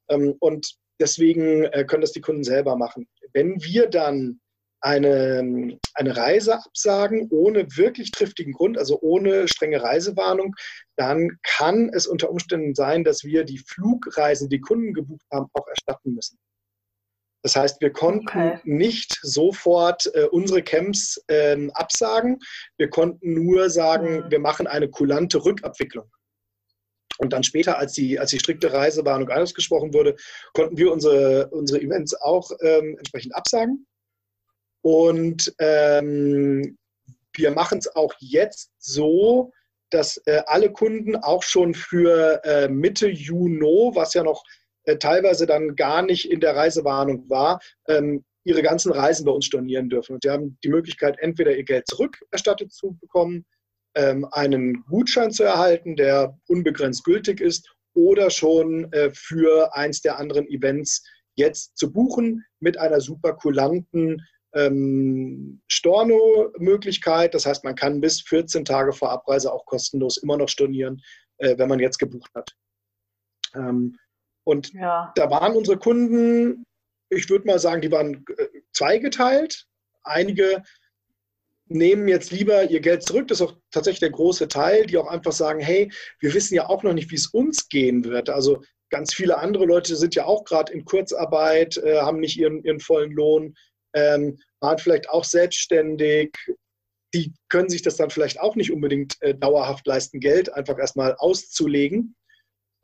Ähm, 0.10 0.36
und 0.40 0.76
deswegen 1.00 1.66
äh, 1.66 1.84
können 1.86 2.02
das 2.02 2.12
die 2.12 2.22
Kunden 2.22 2.44
selber 2.44 2.76
machen. 2.76 3.08
Wenn 3.34 3.62
wir 3.64 3.88
dann 3.88 4.40
eine, 4.86 5.80
eine 5.96 6.16
Reise 6.16 6.56
absagen 6.64 7.28
ohne 7.32 7.66
wirklich 7.76 8.12
triftigen 8.12 8.54
Grund, 8.54 8.78
also 8.78 9.00
ohne 9.02 9.48
strenge 9.48 9.82
Reisewarnung, 9.82 10.54
dann 10.96 11.40
kann 11.42 11.90
es 11.92 12.06
unter 12.06 12.30
Umständen 12.30 12.76
sein, 12.76 13.04
dass 13.04 13.24
wir 13.24 13.46
die 13.46 13.58
Flugreisen, 13.58 14.48
die 14.48 14.62
Kunden 14.62 14.94
gebucht 14.94 15.26
haben, 15.34 15.48
auch 15.54 15.68
erstatten 15.68 16.14
müssen. 16.14 16.38
Das 17.42 17.56
heißt, 17.56 17.82
wir 17.82 17.92
konnten 17.92 18.28
okay. 18.28 18.60
nicht 18.64 19.18
sofort 19.24 20.06
äh, 20.14 20.26
unsere 20.26 20.62
Camps 20.62 21.20
ähm, 21.30 21.72
absagen. 21.74 22.40
Wir 22.78 22.90
konnten 22.90 23.34
nur 23.34 23.72
sagen, 23.72 24.26
mhm. 24.26 24.32
wir 24.32 24.40
machen 24.40 24.68
eine 24.68 24.90
kulante 24.90 25.44
Rückabwicklung. 25.44 26.12
Und 27.18 27.34
dann 27.34 27.44
später, 27.44 27.78
als 27.80 27.94
die, 27.94 28.20
als 28.20 28.32
die 28.32 28.40
strikte 28.40 28.72
Reisewarnung 28.72 29.30
ausgesprochen 29.30 29.94
wurde, 29.94 30.16
konnten 30.54 30.78
wir 30.78 30.92
unsere, 30.92 31.48
unsere 31.50 31.82
Events 31.82 32.14
auch 32.14 32.52
ähm, 32.62 32.98
entsprechend 32.98 33.34
absagen. 33.36 33.88
Und 34.86 35.52
ähm, 35.58 36.78
wir 37.34 37.50
machen 37.50 37.80
es 37.80 37.96
auch 37.96 38.14
jetzt 38.20 38.70
so, 38.78 39.52
dass 39.90 40.18
äh, 40.28 40.44
alle 40.46 40.72
Kunden 40.72 41.16
auch 41.16 41.42
schon 41.42 41.74
für 41.74 42.40
äh, 42.44 42.68
Mitte 42.68 43.10
Juni, 43.10 43.92
was 43.96 44.14
ja 44.14 44.22
noch 44.22 44.44
äh, 44.84 44.98
teilweise 44.98 45.48
dann 45.48 45.76
gar 45.76 46.04
nicht 46.04 46.30
in 46.30 46.40
der 46.40 46.56
Reisewarnung 46.56 47.28
war, 47.32 47.60
ähm, 47.88 48.24
ihre 48.44 48.62
ganzen 48.62 48.92
Reisen 48.92 49.26
bei 49.26 49.32
uns 49.32 49.46
stornieren 49.46 49.90
dürfen. 49.90 50.14
Und 50.14 50.24
sie 50.24 50.30
haben 50.30 50.60
die 50.64 50.70
Möglichkeit, 50.70 51.18
entweder 51.18 51.58
ihr 51.58 51.64
Geld 51.64 51.88
zurückerstattet 51.88 52.72
zu 52.72 52.96
bekommen, 53.02 53.44
ähm, 53.96 54.28
einen 54.34 54.86
Gutschein 54.86 55.32
zu 55.32 55.42
erhalten, 55.42 55.96
der 55.96 56.38
unbegrenzt 56.48 57.04
gültig 57.06 57.42
ist, 57.42 57.74
oder 57.96 58.30
schon 58.30 58.94
äh, 58.94 59.10
für 59.16 59.76
eins 59.76 60.04
der 60.04 60.20
anderen 60.20 60.48
Events 60.48 61.04
jetzt 61.34 61.76
zu 61.76 61.92
buchen 61.92 62.46
mit 62.60 62.78
einer 62.78 63.02
super 63.02 63.34
kulanten 63.34 64.22
ähm, 64.56 65.62
Storno-Möglichkeit. 65.70 67.34
Das 67.34 67.46
heißt, 67.46 67.64
man 67.64 67.76
kann 67.76 68.02
bis 68.02 68.22
14 68.22 68.66
Tage 68.66 68.94
vor 68.94 69.12
Abreise 69.12 69.52
auch 69.52 69.66
kostenlos 69.66 70.18
immer 70.18 70.38
noch 70.38 70.50
stornieren, 70.50 71.02
äh, 71.38 71.58
wenn 71.58 71.70
man 71.70 71.80
jetzt 71.80 72.00
gebucht 72.00 72.32
hat. 72.34 72.56
Ähm, 73.54 73.98
und 74.46 74.74
ja. 74.74 75.12
da 75.16 75.30
waren 75.30 75.56
unsere 75.56 75.78
Kunden, 75.78 76.64
ich 77.10 77.30
würde 77.30 77.48
mal 77.48 77.60
sagen, 77.60 77.82
die 77.82 77.92
waren 77.92 78.26
äh, 78.38 78.48
zweigeteilt. 78.74 79.66
Einige 80.04 80.64
nehmen 81.68 82.08
jetzt 82.08 82.32
lieber 82.32 82.70
ihr 82.70 82.80
Geld 82.80 83.04
zurück. 83.04 83.28
Das 83.28 83.42
ist 83.42 83.48
auch 83.48 83.58
tatsächlich 83.72 84.00
der 84.00 84.12
große 84.12 84.48
Teil, 84.48 84.86
die 84.86 84.98
auch 84.98 85.08
einfach 85.08 85.32
sagen, 85.32 85.60
hey, 85.60 85.92
wir 86.20 86.34
wissen 86.34 86.56
ja 86.56 86.70
auch 86.70 86.84
noch 86.84 86.94
nicht, 86.94 87.12
wie 87.12 87.16
es 87.16 87.28
uns 87.28 87.70
gehen 87.70 88.06
wird. 88.06 88.30
Also 88.30 88.62
ganz 88.90 89.14
viele 89.14 89.40
andere 89.40 89.66
Leute 89.66 89.96
sind 89.96 90.16
ja 90.16 90.26
auch 90.26 90.44
gerade 90.46 90.72
in 90.72 90.86
Kurzarbeit, 90.86 91.78
äh, 91.78 92.00
haben 92.00 92.20
nicht 92.20 92.38
ihren, 92.38 92.64
ihren 92.64 92.80
vollen 92.80 93.12
Lohn, 93.12 93.56
ähm, 93.96 94.38
waren 94.60 94.78
vielleicht 94.78 95.10
auch 95.10 95.24
selbstständig. 95.24 96.36
Die 97.14 97.34
können 97.50 97.70
sich 97.70 97.82
das 97.82 97.96
dann 97.96 98.10
vielleicht 98.10 98.40
auch 98.40 98.56
nicht 98.56 98.72
unbedingt 98.72 99.16
äh, 99.22 99.34
dauerhaft 99.34 99.88
leisten, 99.88 100.20
Geld 100.20 100.54
einfach 100.54 100.78
erstmal 100.78 101.16
auszulegen. 101.16 102.16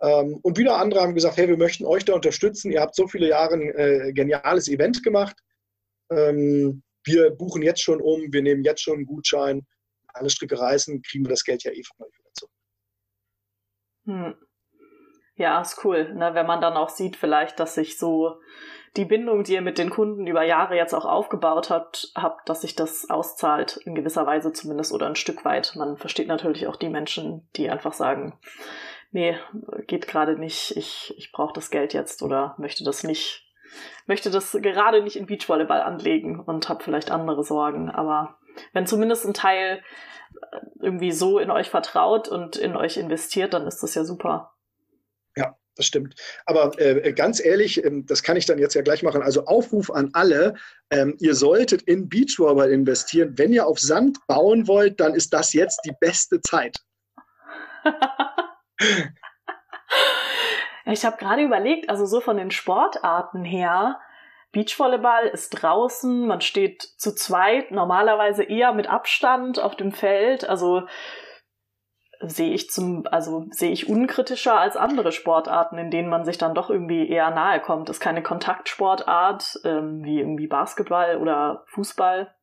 Ähm, 0.01 0.39
und 0.41 0.57
wieder 0.57 0.77
andere 0.77 1.01
haben 1.01 1.13
gesagt, 1.13 1.37
hey, 1.37 1.47
wir 1.47 1.57
möchten 1.57 1.85
euch 1.85 2.05
da 2.05 2.13
unterstützen. 2.13 2.71
Ihr 2.71 2.81
habt 2.81 2.95
so 2.95 3.07
viele 3.07 3.27
Jahre 3.27 3.53
ein 3.53 3.75
äh, 3.75 4.13
geniales 4.13 4.67
Event 4.67 5.03
gemacht. 5.03 5.37
Ähm, 6.09 6.81
wir 7.03 7.31
buchen 7.31 7.61
jetzt 7.61 7.81
schon 7.81 8.01
um, 8.01 8.31
wir 8.31 8.41
nehmen 8.41 8.63
jetzt 8.63 8.81
schon 8.81 8.95
einen 8.95 9.05
Gutschein. 9.05 9.65
Alle 10.07 10.29
Stricke 10.29 10.59
reißen, 10.59 11.01
kriegen 11.01 11.25
wir 11.25 11.29
das 11.29 11.43
Geld 11.43 11.63
ja 11.63 11.71
eh 11.71 11.83
von 11.83 12.05
euch 12.05 12.17
wieder 12.17 12.29
zurück. 12.33 12.51
Hm. 14.05 14.35
Ja, 15.35 15.61
ist 15.61 15.83
cool, 15.83 16.13
ne? 16.13 16.35
wenn 16.35 16.45
man 16.45 16.61
dann 16.61 16.73
auch 16.73 16.89
sieht, 16.89 17.15
vielleicht, 17.15 17.59
dass 17.59 17.75
sich 17.75 17.97
so 17.97 18.39
die 18.97 19.05
Bindung, 19.05 19.43
die 19.43 19.53
ihr 19.53 19.61
mit 19.61 19.77
den 19.77 19.89
Kunden 19.89 20.27
über 20.27 20.43
Jahre 20.43 20.75
jetzt 20.75 20.93
auch 20.93 21.05
aufgebaut 21.05 21.69
habt, 21.69 22.11
habt, 22.15 22.49
dass 22.49 22.61
sich 22.61 22.75
das 22.75 23.09
auszahlt, 23.09 23.77
in 23.85 23.95
gewisser 23.95 24.25
Weise 24.25 24.51
zumindest 24.51 24.91
oder 24.91 25.07
ein 25.07 25.15
Stück 25.15 25.45
weit. 25.45 25.73
Man 25.75 25.97
versteht 25.97 26.27
natürlich 26.27 26.67
auch 26.67 26.75
die 26.75 26.89
Menschen, 26.89 27.47
die 27.55 27.69
einfach 27.69 27.93
sagen, 27.93 28.37
nee, 29.11 29.37
geht 29.87 30.07
gerade 30.07 30.37
nicht, 30.37 30.75
ich, 30.75 31.13
ich 31.17 31.31
brauche 31.31 31.53
das 31.53 31.69
Geld 31.69 31.93
jetzt 31.93 32.21
oder 32.21 32.55
möchte 32.57 32.83
das 32.83 33.03
nicht 33.03 33.47
möchte 34.05 34.29
das 34.31 34.51
gerade 34.51 35.01
nicht 35.01 35.15
in 35.15 35.25
Beachvolleyball 35.25 35.81
anlegen 35.81 36.39
und 36.39 36.69
habe 36.69 36.83
vielleicht 36.83 37.11
andere 37.11 37.43
Sorgen. 37.43 37.89
Aber 37.89 38.37
wenn 38.73 38.85
zumindest 38.85 39.25
ein 39.25 39.33
Teil 39.33 39.81
äh, 40.51 40.57
irgendwie 40.79 41.11
so 41.11 41.39
in 41.39 41.51
euch 41.51 41.69
vertraut 41.69 42.27
und 42.27 42.57
in 42.57 42.75
euch 42.75 42.97
investiert, 42.97 43.53
dann 43.53 43.67
ist 43.67 43.81
das 43.83 43.95
ja 43.95 44.03
super. 44.03 44.50
Das 45.75 45.85
stimmt. 45.85 46.15
Aber 46.45 46.77
äh, 46.79 47.13
ganz 47.13 47.43
ehrlich, 47.43 47.83
äh, 47.83 47.89
das 48.03 48.23
kann 48.23 48.37
ich 48.37 48.45
dann 48.45 48.59
jetzt 48.59 48.75
ja 48.75 48.81
gleich 48.81 49.03
machen. 49.03 49.21
Also 49.21 49.45
Aufruf 49.45 49.89
an 49.89 50.09
alle, 50.13 50.55
ähm, 50.89 51.15
ihr 51.19 51.33
solltet 51.33 51.81
in 51.83 52.09
Beachvolleyball 52.09 52.71
investieren. 52.71 53.33
Wenn 53.37 53.53
ihr 53.53 53.65
auf 53.65 53.79
Sand 53.79 54.17
bauen 54.27 54.67
wollt, 54.67 54.99
dann 54.99 55.13
ist 55.13 55.33
das 55.33 55.53
jetzt 55.53 55.81
die 55.85 55.93
beste 55.99 56.41
Zeit. 56.41 56.77
Ich 60.85 61.05
habe 61.05 61.17
gerade 61.17 61.43
überlegt, 61.43 61.89
also 61.89 62.05
so 62.05 62.21
von 62.21 62.37
den 62.37 62.51
Sportarten 62.51 63.45
her, 63.45 63.99
Beachvolleyball 64.51 65.27
ist 65.27 65.51
draußen, 65.51 66.27
man 66.27 66.41
steht 66.41 66.81
zu 66.81 67.15
zweit, 67.15 67.71
normalerweise 67.71 68.43
eher 68.43 68.73
mit 68.73 68.87
Abstand 68.87 69.59
auf 69.59 69.75
dem 69.77 69.93
Feld, 69.93 70.43
also 70.43 70.83
sehe 72.21 72.53
ich 72.53 72.69
zum, 72.69 73.07
also 73.09 73.45
sehe 73.51 73.71
ich 73.71 73.89
unkritischer 73.89 74.59
als 74.59 74.77
andere 74.77 75.11
Sportarten, 75.11 75.77
in 75.77 75.91
denen 75.91 76.09
man 76.09 76.25
sich 76.25 76.37
dann 76.37 76.55
doch 76.55 76.69
irgendwie 76.69 77.09
eher 77.09 77.31
nahe 77.31 77.59
kommt. 77.59 77.89
Das 77.89 77.97
ist 77.97 78.01
keine 78.01 78.23
Kontaktsportart, 78.23 79.61
ähm, 79.63 80.03
wie 80.03 80.19
irgendwie 80.19 80.47
Basketball 80.47 81.17
oder 81.17 81.63
Fußball. 81.67 82.33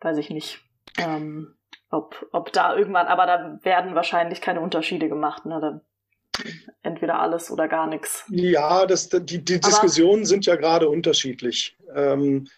Weiß 0.00 0.18
ich 0.18 0.30
nicht. 0.30 0.60
Ähm, 0.98 1.54
ob, 1.90 2.26
ob 2.32 2.52
da 2.52 2.76
irgendwann, 2.76 3.06
aber 3.06 3.26
da 3.26 3.58
werden 3.62 3.94
wahrscheinlich 3.94 4.40
keine 4.40 4.60
Unterschiede 4.60 5.08
gemacht. 5.08 5.46
Ne? 5.46 5.60
Da 5.60 5.80
entweder 6.82 7.20
alles 7.20 7.50
oder 7.50 7.68
gar 7.68 7.86
nichts. 7.86 8.24
Ja, 8.28 8.86
das, 8.86 9.08
die, 9.08 9.44
die 9.44 9.60
Diskussionen 9.60 10.20
Aber, 10.20 10.26
sind 10.26 10.46
ja 10.46 10.56
gerade 10.56 10.88
unterschiedlich. 10.88 11.76
Ähm, 11.94 12.48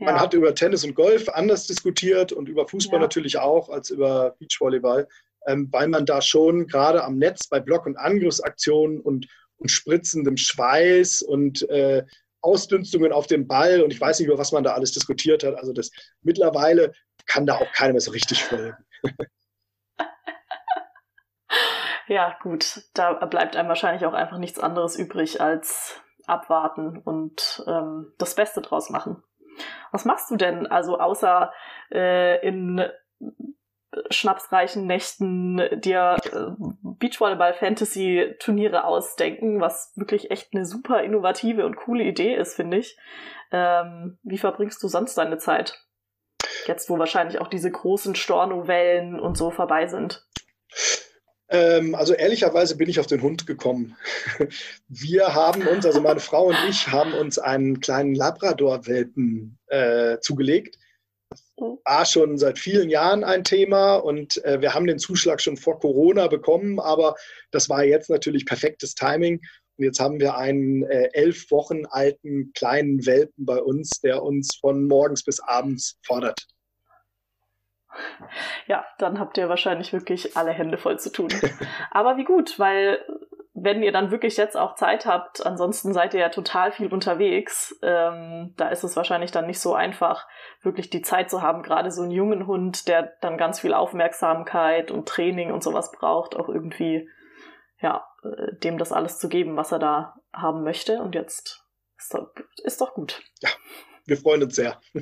ja. 0.00 0.06
Man 0.06 0.20
hat 0.20 0.34
über 0.34 0.54
Tennis 0.54 0.84
und 0.84 0.94
Golf 0.94 1.28
anders 1.28 1.66
diskutiert 1.66 2.32
und 2.32 2.48
über 2.48 2.66
Fußball 2.66 2.98
ja. 2.98 3.02
natürlich 3.02 3.38
auch 3.38 3.68
als 3.68 3.90
über 3.90 4.34
Beachvolleyball, 4.38 5.06
ähm, 5.46 5.68
weil 5.70 5.88
man 5.88 6.06
da 6.06 6.22
schon 6.22 6.66
gerade 6.66 7.04
am 7.04 7.18
Netz 7.18 7.46
bei 7.48 7.60
Block- 7.60 7.86
und 7.86 7.96
Angriffsaktionen 7.96 9.00
und, 9.00 9.28
und 9.58 9.70
spritzendem 9.70 10.36
Schweiß 10.36 11.22
und 11.22 11.68
äh, 11.68 12.04
Ausdünstungen 12.40 13.12
auf 13.12 13.26
dem 13.26 13.46
Ball 13.46 13.82
und 13.82 13.92
ich 13.92 14.00
weiß 14.00 14.18
nicht, 14.18 14.28
über 14.28 14.38
was 14.38 14.52
man 14.52 14.64
da 14.64 14.72
alles 14.72 14.92
diskutiert 14.92 15.44
hat. 15.44 15.54
Also 15.56 15.74
das 15.74 15.90
mittlerweile 16.22 16.92
kann 17.26 17.44
da 17.44 17.56
auch 17.56 17.70
keiner 17.72 17.92
mehr 17.92 18.00
so 18.00 18.10
richtig 18.10 18.42
folgen. 18.42 18.76
Ja, 22.10 22.36
gut, 22.42 22.82
da 22.92 23.12
bleibt 23.26 23.54
einem 23.54 23.68
wahrscheinlich 23.68 24.04
auch 24.04 24.14
einfach 24.14 24.38
nichts 24.38 24.58
anderes 24.58 24.96
übrig 24.96 25.40
als 25.40 26.02
abwarten 26.26 26.98
und 26.98 27.62
ähm, 27.68 28.12
das 28.18 28.34
Beste 28.34 28.60
draus 28.62 28.90
machen. 28.90 29.22
Was 29.92 30.04
machst 30.04 30.30
du 30.30 30.36
denn, 30.36 30.66
also 30.66 30.98
außer 30.98 31.52
äh, 31.92 32.46
in 32.46 32.84
schnapsreichen 34.10 34.86
Nächten 34.86 35.80
dir 35.80 36.16
äh, 36.32 36.52
Beachvolleyball-Fantasy-Turniere 36.82 38.84
ausdenken, 38.84 39.60
was 39.60 39.92
wirklich 39.96 40.30
echt 40.30 40.54
eine 40.54 40.64
super 40.64 41.02
innovative 41.02 41.66
und 41.66 41.76
coole 41.76 42.04
Idee 42.04 42.34
ist, 42.34 42.54
finde 42.54 42.78
ich. 42.78 42.96
Ähm, 43.50 44.18
wie 44.22 44.38
verbringst 44.38 44.82
du 44.82 44.88
sonst 44.88 45.18
deine 45.18 45.38
Zeit? 45.38 45.84
Jetzt, 46.66 46.88
wo 46.88 46.98
wahrscheinlich 46.98 47.40
auch 47.40 47.48
diese 47.48 47.70
großen 47.70 48.14
Stornovellen 48.14 49.18
und 49.18 49.36
so 49.36 49.50
vorbei 49.50 49.88
sind. 49.88 50.24
Ähm, 51.50 51.96
also 51.96 52.14
ehrlicherweise 52.14 52.76
bin 52.76 52.88
ich 52.88 53.00
auf 53.00 53.06
den 53.06 53.22
Hund 53.22 53.46
gekommen. 53.46 53.96
Wir 54.88 55.34
haben 55.34 55.66
uns, 55.66 55.84
also 55.84 56.00
meine 56.00 56.20
Frau 56.20 56.46
und 56.46 56.56
ich, 56.68 56.88
haben 56.88 57.12
uns 57.12 57.38
einen 57.38 57.80
kleinen 57.80 58.14
Labrador-Welpen 58.14 59.58
äh, 59.66 60.18
zugelegt. 60.20 60.78
War 61.56 62.06
schon 62.06 62.38
seit 62.38 62.58
vielen 62.58 62.88
Jahren 62.88 63.24
ein 63.24 63.44
Thema 63.44 63.96
und 63.96 64.42
äh, 64.44 64.60
wir 64.60 64.74
haben 64.74 64.86
den 64.86 64.98
Zuschlag 64.98 65.40
schon 65.40 65.56
vor 65.56 65.78
Corona 65.78 66.26
bekommen, 66.26 66.80
aber 66.80 67.14
das 67.50 67.68
war 67.68 67.84
jetzt 67.84 68.08
natürlich 68.10 68.46
perfektes 68.46 68.94
Timing. 68.94 69.40
Und 69.76 69.84
jetzt 69.84 70.00
haben 70.00 70.20
wir 70.20 70.36
einen 70.36 70.84
äh, 70.84 71.10
elf 71.12 71.50
Wochen 71.50 71.84
alten 71.86 72.52
kleinen 72.54 73.04
Welpen 73.06 73.44
bei 73.44 73.60
uns, 73.60 74.00
der 74.02 74.22
uns 74.22 74.56
von 74.60 74.86
morgens 74.86 75.22
bis 75.22 75.40
abends 75.40 75.98
fordert. 76.04 76.46
Ja, 78.66 78.84
dann 78.98 79.18
habt 79.18 79.36
ihr 79.38 79.48
wahrscheinlich 79.48 79.92
wirklich 79.92 80.36
alle 80.36 80.52
Hände 80.52 80.78
voll 80.78 80.98
zu 80.98 81.10
tun. 81.10 81.28
Aber 81.90 82.16
wie 82.16 82.24
gut, 82.24 82.58
weil 82.58 83.04
wenn 83.62 83.82
ihr 83.82 83.92
dann 83.92 84.10
wirklich 84.10 84.36
jetzt 84.36 84.56
auch 84.56 84.74
Zeit 84.74 85.06
habt, 85.06 85.44
ansonsten 85.44 85.92
seid 85.92 86.14
ihr 86.14 86.20
ja 86.20 86.28
total 86.28 86.72
viel 86.72 86.92
unterwegs, 86.92 87.78
ähm, 87.82 88.54
da 88.56 88.68
ist 88.68 88.84
es 88.84 88.96
wahrscheinlich 88.96 89.32
dann 89.32 89.46
nicht 89.46 89.60
so 89.60 89.74
einfach, 89.74 90.26
wirklich 90.62 90.88
die 90.88 91.02
Zeit 91.02 91.30
zu 91.30 91.42
haben, 91.42 91.62
gerade 91.62 91.90
so 91.90 92.02
einen 92.02 92.10
jungen 92.10 92.46
Hund, 92.46 92.88
der 92.88 93.14
dann 93.20 93.36
ganz 93.36 93.60
viel 93.60 93.74
Aufmerksamkeit 93.74 94.90
und 94.90 95.08
Training 95.08 95.52
und 95.52 95.62
sowas 95.62 95.92
braucht, 95.92 96.36
auch 96.36 96.48
irgendwie, 96.48 97.08
ja, 97.80 98.06
äh, 98.22 98.54
dem 98.56 98.78
das 98.78 98.92
alles 98.92 99.18
zu 99.18 99.28
geben, 99.28 99.56
was 99.56 99.72
er 99.72 99.78
da 99.78 100.16
haben 100.32 100.62
möchte. 100.62 101.00
Und 101.00 101.14
jetzt 101.14 101.66
ist 101.98 102.14
doch, 102.14 102.30
ist 102.62 102.80
doch 102.80 102.94
gut. 102.94 103.20
Ja, 103.40 103.50
wir 104.06 104.16
freuen 104.16 104.42
uns 104.42 104.54
sehr. 104.56 104.80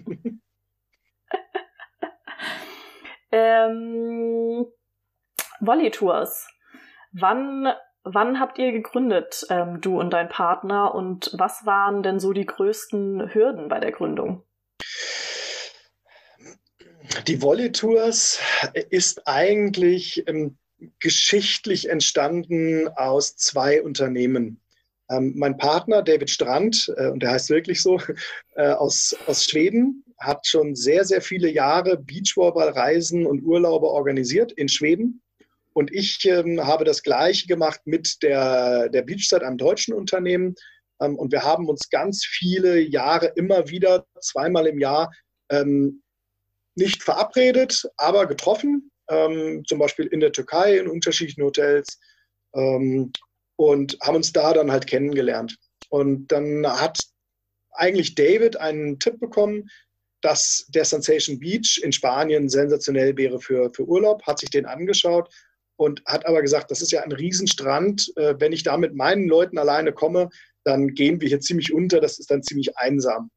Ähm, 3.30 4.66
Volley-Tours. 5.60 6.48
Wann 7.12 7.72
Wann 8.04 8.40
habt 8.40 8.58
ihr 8.58 8.72
gegründet, 8.72 9.44
ähm, 9.50 9.82
du 9.82 10.00
und 10.00 10.10
dein 10.10 10.30
Partner, 10.30 10.94
und 10.94 11.30
was 11.34 11.66
waren 11.66 12.02
denn 12.02 12.20
so 12.20 12.32
die 12.32 12.46
größten 12.46 13.34
Hürden 13.34 13.68
bei 13.68 13.80
der 13.80 13.92
Gründung? 13.92 14.44
Die 17.26 17.42
Volley 17.42 17.70
Tours 17.72 18.40
ist 18.88 19.26
eigentlich 19.26 20.26
ähm, 20.26 20.56
geschichtlich 21.00 21.90
entstanden 21.90 22.88
aus 22.88 23.36
zwei 23.36 23.82
Unternehmen. 23.82 24.62
Ähm, 25.10 25.34
mein 25.36 25.58
Partner 25.58 26.02
David 26.02 26.30
Strand, 26.30 26.90
äh, 26.96 27.08
und 27.08 27.22
der 27.22 27.32
heißt 27.32 27.50
wirklich 27.50 27.82
so, 27.82 28.00
äh, 28.54 28.70
aus, 28.70 29.16
aus 29.26 29.44
Schweden, 29.44 30.04
hat 30.18 30.46
schon 30.46 30.74
sehr, 30.74 31.04
sehr 31.04 31.20
viele 31.20 31.50
Jahre 31.50 31.96
Beachvolleyball-Reisen 31.98 33.26
und 33.26 33.42
Urlaube 33.42 33.86
organisiert 33.86 34.52
in 34.52 34.68
Schweden. 34.68 35.22
Und 35.72 35.94
ich 35.94 36.24
ähm, 36.24 36.66
habe 36.66 36.84
das 36.84 37.02
Gleiche 37.02 37.46
gemacht 37.46 37.80
mit 37.84 38.22
der, 38.22 38.88
der 38.88 39.02
Beachside, 39.02 39.46
einem 39.46 39.58
deutschen 39.58 39.94
Unternehmen. 39.94 40.56
Ähm, 41.00 41.16
und 41.16 41.30
wir 41.30 41.44
haben 41.44 41.68
uns 41.68 41.88
ganz 41.88 42.24
viele 42.24 42.80
Jahre 42.80 43.32
immer 43.36 43.68
wieder, 43.68 44.04
zweimal 44.20 44.66
im 44.66 44.80
Jahr, 44.80 45.12
ähm, 45.50 46.02
nicht 46.74 47.02
verabredet, 47.02 47.88
aber 47.96 48.26
getroffen, 48.26 48.90
ähm, 49.08 49.62
zum 49.66 49.78
Beispiel 49.78 50.06
in 50.06 50.20
der 50.20 50.32
Türkei 50.32 50.78
in 50.78 50.88
unterschiedlichen 50.88 51.42
Hotels 51.42 51.98
ähm, 52.54 53.12
und 53.56 53.98
haben 54.02 54.16
uns 54.16 54.32
da 54.32 54.52
dann 54.52 54.70
halt 54.70 54.86
kennengelernt. 54.86 55.56
Und 55.90 56.28
dann 56.28 56.66
hat 56.66 56.98
eigentlich 57.72 58.14
David 58.14 58.56
einen 58.56 58.98
Tipp 58.98 59.20
bekommen, 59.20 59.68
dass 60.20 60.66
der 60.68 60.84
Sensation 60.84 61.38
Beach 61.38 61.80
in 61.82 61.92
Spanien 61.92 62.48
sensationell 62.48 63.16
wäre 63.16 63.40
für, 63.40 63.70
für 63.72 63.86
Urlaub, 63.86 64.22
hat 64.26 64.40
sich 64.40 64.50
den 64.50 64.66
angeschaut 64.66 65.32
und 65.76 66.02
hat 66.06 66.26
aber 66.26 66.42
gesagt, 66.42 66.70
das 66.70 66.82
ist 66.82 66.90
ja 66.90 67.02
ein 67.02 67.12
Riesenstrand. 67.12 68.12
Äh, 68.16 68.34
wenn 68.38 68.52
ich 68.52 68.64
da 68.64 68.76
mit 68.76 68.94
meinen 68.94 69.28
Leuten 69.28 69.58
alleine 69.58 69.92
komme, 69.92 70.28
dann 70.64 70.88
gehen 70.94 71.20
wir 71.20 71.28
hier 71.28 71.40
ziemlich 71.40 71.72
unter, 71.72 72.00
das 72.00 72.18
ist 72.18 72.30
dann 72.30 72.42
ziemlich 72.42 72.76
einsam. 72.76 73.30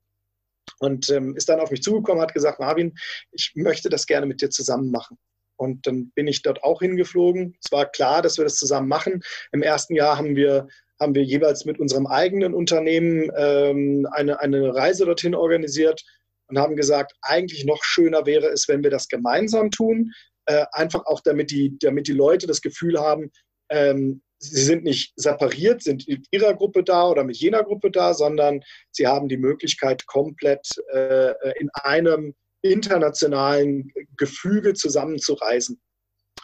Und 0.80 1.10
ähm, 1.12 1.36
ist 1.36 1.50
dann 1.50 1.60
auf 1.60 1.70
mich 1.70 1.84
zugekommen, 1.84 2.22
hat 2.22 2.34
gesagt, 2.34 2.60
Marvin, 2.60 2.94
ich 3.32 3.52
möchte 3.56 3.90
das 3.90 4.08
gerne 4.08 4.26
mit 4.26 4.42
dir 4.42 4.50
zusammen 4.50 4.90
machen. 4.90 5.18
Und 5.56 5.86
dann 5.86 6.12
bin 6.16 6.28
ich 6.28 6.42
dort 6.42 6.64
auch 6.64 6.82
hingeflogen. 6.82 7.56
Es 7.64 7.72
war 7.72 7.86
klar, 7.86 8.24
dass 8.24 8.38
wir 8.38 8.46
das 8.46 8.56
zusammen 8.56 8.88
machen. 8.88 9.22
Im 9.52 9.62
ersten 9.62 9.94
Jahr 9.94 10.18
haben 10.18 10.36
wir, 10.36 10.68
haben 11.00 11.14
wir 11.14 11.24
jeweils 11.24 11.66
mit 11.66 11.80
unserem 11.80 12.08
eigenen 12.08 12.56
Unternehmen 12.56 13.32
ähm, 13.38 14.08
eine, 14.12 14.40
eine 14.40 14.74
Reise 14.74 15.06
dorthin 15.06 15.36
organisiert 15.36 16.04
und 16.52 16.60
haben 16.60 16.76
gesagt, 16.76 17.14
eigentlich 17.22 17.66
noch 17.66 17.84
schöner 17.84 18.26
wäre 18.26 18.48
es, 18.48 18.68
wenn 18.68 18.84
wir 18.84 18.92
das 18.92 19.08
gemeinsam 19.08 19.72
tun. 19.72 20.12
Äh, 20.46 20.66
einfach 20.74 21.06
auch, 21.06 21.22
damit 21.22 21.50
die, 21.52 21.78
damit 21.80 22.08
die 22.08 22.14
Leute 22.14 22.46
das 22.46 22.62
Gefühl 22.62 23.00
haben, 23.00 23.32
ähm, 23.70 24.22
sie 24.40 24.64
sind 24.64 24.84
nicht 24.84 25.14
separiert, 25.16 25.82
sind 25.84 26.08
mit 26.08 26.26
ihrer 26.32 26.54
Gruppe 26.54 26.84
da 26.84 27.08
oder 27.08 27.24
mit 27.24 27.38
jener 27.38 27.64
Gruppe 27.64 27.90
da, 27.90 28.14
sondern 28.14 28.62
sie 28.92 29.08
haben 29.08 29.30
die 29.30 29.38
Möglichkeit, 29.38 30.06
komplett 30.08 30.68
äh, 30.94 31.34
in 31.60 31.70
einem 31.84 32.34
internationalen 32.64 33.92
Gefüge 34.18 34.74
zusammenzureisen. 34.74 35.80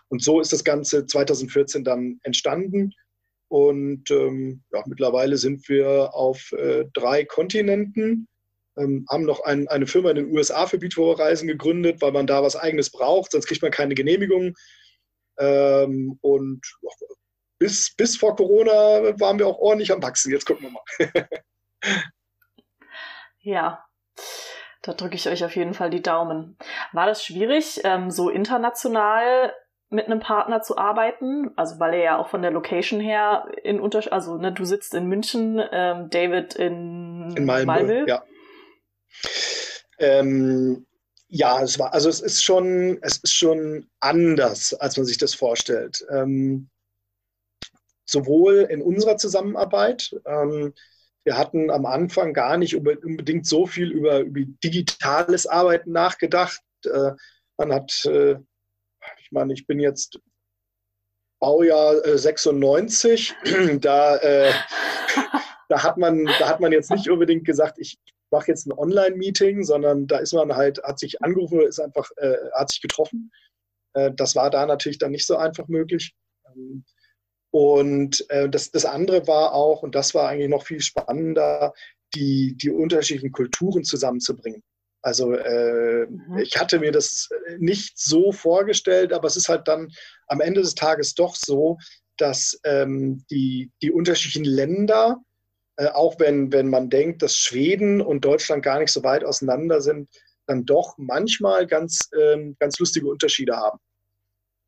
Und 0.10 0.24
so 0.24 0.40
ist 0.40 0.54
das 0.54 0.64
Ganze 0.64 1.06
2014 1.06 1.84
dann 1.84 2.20
entstanden. 2.24 2.94
Und 3.50 4.10
ähm, 4.12 4.64
ja, 4.72 4.84
mittlerweile 4.88 5.38
sind 5.38 5.68
wir 5.70 6.14
auf 6.14 6.52
äh, 6.54 6.86
drei 6.94 7.26
Kontinenten, 7.26 8.28
ähm, 8.78 9.06
haben 9.10 9.26
noch 9.26 9.44
ein, 9.44 9.68
eine 9.68 9.88
Firma 9.88 10.12
in 10.12 10.18
den 10.18 10.32
USA 10.32 10.68
für 10.68 10.78
Beachvolleyball-Reisen 10.78 11.48
gegründet, 11.48 12.02
weil 12.02 12.12
man 12.12 12.28
da 12.28 12.44
was 12.44 12.56
Eigenes 12.56 12.92
braucht, 12.92 13.32
sonst 13.32 13.48
kriegt 13.48 13.62
man 13.62 13.72
keine 13.72 13.96
Genehmigung. 13.96 14.56
Ähm, 15.40 16.18
und 16.22 16.62
bis, 17.60 17.96
bis 17.96 18.18
vor 18.18 18.36
Corona 18.36 19.20
waren 19.20 19.40
wir 19.40 19.48
auch 19.48 19.60
ordentlich 19.60 19.92
am 19.92 20.02
Wachsen. 20.02 20.32
Jetzt 20.32 20.46
gucken 20.46 20.68
wir 20.68 20.72
mal. 20.72 21.28
ja. 23.40 23.84
Da 24.84 24.94
drücke 24.94 25.16
ich 25.16 25.28
euch 25.28 25.44
auf 25.44 25.56
jeden 25.56 25.74
Fall 25.74 25.90
die 25.90 26.02
Daumen. 26.02 26.56
War 26.94 27.08
das 27.08 27.24
schwierig, 27.24 27.82
ähm, 27.84 28.10
so 28.10 28.30
international 28.30 29.54
mit 29.90 30.06
einem 30.06 30.20
Partner 30.20 30.62
zu 30.62 30.78
arbeiten? 30.78 31.52
Also 31.56 31.80
weil 31.80 31.96
er 31.96 32.04
ja 32.04 32.18
auch 32.18 32.30
von 32.30 32.42
der 32.42 32.52
Location 32.52 33.00
her 33.00 33.48
in 33.64 33.80
Unterschied, 33.80 34.14
also 34.14 34.38
ne, 34.38 34.52
du 34.52 34.66
sitzt 34.66 34.94
in 34.94 35.08
München, 35.08 35.62
ähm, 35.72 36.10
David 36.10 36.56
in, 36.56 37.34
in 37.36 37.46
Malmö. 37.46 37.66
Malmö. 37.66 38.06
Ja. 38.08 38.24
Ähm, 40.00 40.86
ja, 41.30 41.62
es 41.62 41.78
war, 41.78 41.94
also 41.94 42.10
es 42.10 42.22
ist 42.22 42.44
schon, 42.44 43.00
es 43.02 43.18
ist 43.18 43.34
schon 43.34 43.90
anders, 44.00 44.74
als 44.74 44.98
man 44.98 45.06
sich 45.06 45.18
das 45.18 45.34
vorstellt. 45.34 46.06
Ähm, 46.10 46.70
sowohl 48.06 48.68
in 48.70 48.82
unserer 48.82 49.18
Zusammenarbeit, 49.18 50.16
ähm, 50.26 50.74
wir 51.26 51.38
hatten 51.38 51.70
am 51.70 51.86
Anfang 51.86 52.34
gar 52.34 52.56
nicht 52.58 52.76
unbedingt 52.76 53.46
so 53.46 53.66
viel 53.66 53.92
über, 53.92 54.20
über 54.20 54.42
digitales 54.64 55.46
Arbeiten 55.46 55.92
nachgedacht. 55.92 56.62
Äh, 56.86 57.12
man 57.58 57.74
hat, 57.74 58.06
äh, 58.06 58.38
ich 59.20 59.32
meine, 59.32 59.54
ich 59.54 59.68
bin 59.68 59.82
jetzt 59.82 60.20
Baujahr 61.40 62.06
äh, 62.06 62.18
96, 62.18 63.36
da, 63.82 64.16
äh, 64.18 64.54
da, 65.70 65.84
hat 65.84 65.98
man, 65.98 66.26
da 66.26 66.48
hat 66.48 66.62
man 66.62 66.72
jetzt 66.72 66.92
nicht 66.92 67.10
unbedingt 67.10 67.44
gesagt, 67.44 67.78
ich 67.78 68.00
mache 68.32 68.48
jetzt 68.48 68.68
ein 68.68 68.78
Online-Meeting, 68.78 69.64
sondern 69.64 70.08
da 70.08 70.18
ist 70.18 70.34
man 70.34 70.56
halt, 70.56 70.82
hat 70.84 71.00
sich 71.00 71.22
angerufen, 71.22 71.62
ist 71.62 71.80
einfach, 71.80 72.10
äh, 72.18 72.36
hat 72.54 72.72
sich 72.72 72.82
getroffen. 72.82 73.32
Äh, 73.94 74.12
das 74.16 74.36
war 74.36 74.50
da 74.50 74.66
natürlich 74.66 74.98
dann 74.98 75.12
nicht 75.12 75.26
so 75.26 75.38
einfach 75.38 75.68
möglich. 75.68 76.14
Ähm, 76.54 76.84
und 77.52 78.30
äh, 78.30 78.50
das, 78.50 78.72
das 78.72 78.86
andere 78.86 79.28
war 79.28 79.54
auch, 79.54 79.84
und 79.84 79.96
das 79.96 80.14
war 80.14 80.30
eigentlich 80.30 80.50
noch 80.50 80.66
viel 80.66 80.82
spannender, 80.82 81.74
die, 82.16 82.56
die 82.58 82.70
unterschiedlichen 82.70 83.32
Kulturen 83.32 83.84
zusammenzubringen. 83.84 84.64
Also 85.02 85.34
äh, 85.34 86.06
mhm. 86.08 86.38
ich 86.40 86.58
hatte 86.58 86.80
mir 86.80 86.92
das 86.92 87.30
nicht 87.60 87.98
so 87.98 88.32
vorgestellt, 88.32 89.14
aber 89.14 89.28
es 89.28 89.38
ist 89.38 89.50
halt 89.50 89.68
dann 89.68 89.90
am 90.28 90.42
Ende 90.42 90.62
des 90.62 90.76
Tages 90.76 91.14
doch 91.14 91.36
so, 91.36 91.78
dass 92.18 92.60
ähm, 92.64 93.24
die, 93.30 93.72
die 93.82 93.92
unterschiedlichen 93.92 94.46
Länder, 94.46 95.22
äh, 95.78 95.90
auch 95.90 96.20
wenn, 96.20 96.52
wenn 96.52 96.70
man 96.70 96.90
denkt, 96.90 97.22
dass 97.22 97.36
Schweden 97.36 98.02
und 98.02 98.26
Deutschland 98.26 98.64
gar 98.64 98.80
nicht 98.80 98.92
so 98.92 99.04
weit 99.04 99.24
auseinander 99.24 99.82
sind, 99.82 100.10
dann 100.46 100.66
doch 100.66 100.96
manchmal 100.98 101.68
ganz, 101.68 102.10
ähm, 102.18 102.56
ganz 102.60 102.80
lustige 102.80 103.08
Unterschiede 103.08 103.56
haben. 103.56 103.80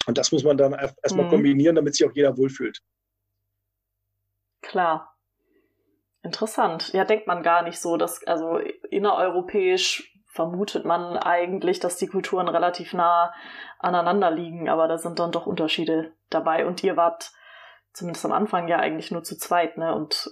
Und 0.06 0.18
das 0.18 0.32
muss 0.32 0.44
man 0.44 0.58
dann 0.58 0.74
erstmal 0.74 1.26
mhm. 1.26 1.30
kombinieren, 1.30 1.76
damit 1.76 1.96
sich 1.96 2.08
auch 2.08 2.16
jeder 2.16 2.38
wohlfühlt. 2.38 2.80
Klar. 4.62 5.16
Interessant. 6.22 6.94
Ja, 6.94 7.06
denkt 7.06 7.28
man 7.28 7.44
gar 7.44 7.64
nicht 7.64 7.80
so, 7.80 7.96
dass, 7.96 8.26
also 8.28 8.58
innereuropäisch 8.90 10.14
vermutet 10.28 10.86
man 10.86 11.18
eigentlich, 11.18 11.80
dass 11.80 11.98
die 11.98 12.08
Kulturen 12.08 12.48
relativ 12.48 12.94
nah 12.94 13.34
aneinander 13.80 14.30
liegen, 14.30 14.70
aber 14.70 14.88
da 14.88 14.98
sind 14.98 15.18
dann 15.18 15.32
doch 15.32 15.46
Unterschiede 15.46 16.14
dabei. 16.30 16.66
Und 16.66 16.84
ihr 16.84 16.98
wart 16.98 17.32
zumindest 17.94 18.26
am 18.26 18.32
Anfang 18.32 18.68
ja 18.68 18.78
eigentlich 18.78 19.12
nur 19.12 19.24
zu 19.24 19.38
zweit, 19.38 19.78
ne? 19.78 19.96
Und 19.96 20.30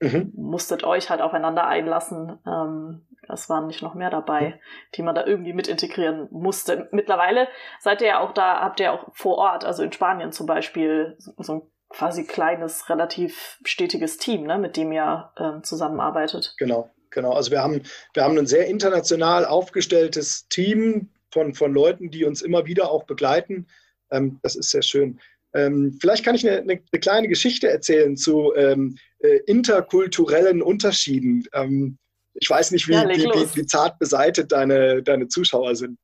mhm. 0.00 0.32
musstet 0.36 0.84
euch 0.84 1.10
halt 1.10 1.20
aufeinander 1.20 1.66
einlassen. 1.66 2.38
Ähm, 2.46 3.06
es 3.28 3.48
waren 3.48 3.66
nicht 3.66 3.82
noch 3.82 3.94
mehr 3.94 4.10
dabei, 4.10 4.60
die 4.94 5.02
man 5.02 5.14
da 5.14 5.26
irgendwie 5.26 5.52
mit 5.52 5.68
integrieren 5.68 6.28
musste. 6.30 6.88
Mittlerweile 6.92 7.48
seid 7.80 8.00
ihr 8.00 8.08
ja 8.08 8.20
auch 8.20 8.32
da, 8.32 8.60
habt 8.60 8.80
ihr 8.80 8.92
auch 8.92 9.08
vor 9.12 9.38
Ort, 9.38 9.64
also 9.64 9.82
in 9.82 9.92
Spanien 9.92 10.32
zum 10.32 10.46
Beispiel, 10.46 11.16
so 11.18 11.52
ein 11.52 11.62
quasi 11.88 12.24
kleines, 12.24 12.88
relativ 12.88 13.58
stetiges 13.64 14.18
Team, 14.18 14.44
ne, 14.44 14.58
mit 14.58 14.76
dem 14.76 14.92
ihr 14.92 15.30
ähm, 15.38 15.62
zusammenarbeitet. 15.62 16.54
Genau, 16.58 16.90
genau. 17.10 17.32
Also 17.32 17.50
wir 17.50 17.62
haben, 17.62 17.82
wir 18.12 18.24
haben 18.24 18.38
ein 18.38 18.46
sehr 18.46 18.66
international 18.66 19.44
aufgestelltes 19.44 20.48
Team 20.48 21.10
von, 21.30 21.54
von 21.54 21.72
Leuten, 21.72 22.10
die 22.10 22.24
uns 22.24 22.42
immer 22.42 22.66
wieder 22.66 22.90
auch 22.90 23.04
begleiten. 23.04 23.66
Ähm, 24.10 24.38
das 24.42 24.56
ist 24.56 24.70
sehr 24.70 24.82
schön. 24.82 25.20
Ähm, 25.54 25.96
vielleicht 26.00 26.24
kann 26.24 26.34
ich 26.34 26.46
eine, 26.46 26.58
eine, 26.60 26.72
eine, 26.72 27.00
kleine 27.00 27.28
Geschichte 27.28 27.68
erzählen 27.68 28.16
zu 28.16 28.52
ähm, 28.56 28.98
äh, 29.20 29.38
interkulturellen 29.46 30.62
Unterschieden. 30.62 31.44
Ähm, 31.54 31.98
ich 32.34 32.50
weiß 32.50 32.72
nicht, 32.72 32.88
wie, 32.88 32.92
ja, 32.92 33.08
wie, 33.08 33.24
wie, 33.24 33.56
wie, 33.56 33.66
zart 33.66 33.98
beseitet 33.98 34.52
deine, 34.52 35.02
deine 35.02 35.28
Zuschauer 35.28 35.74
sind. 35.74 35.98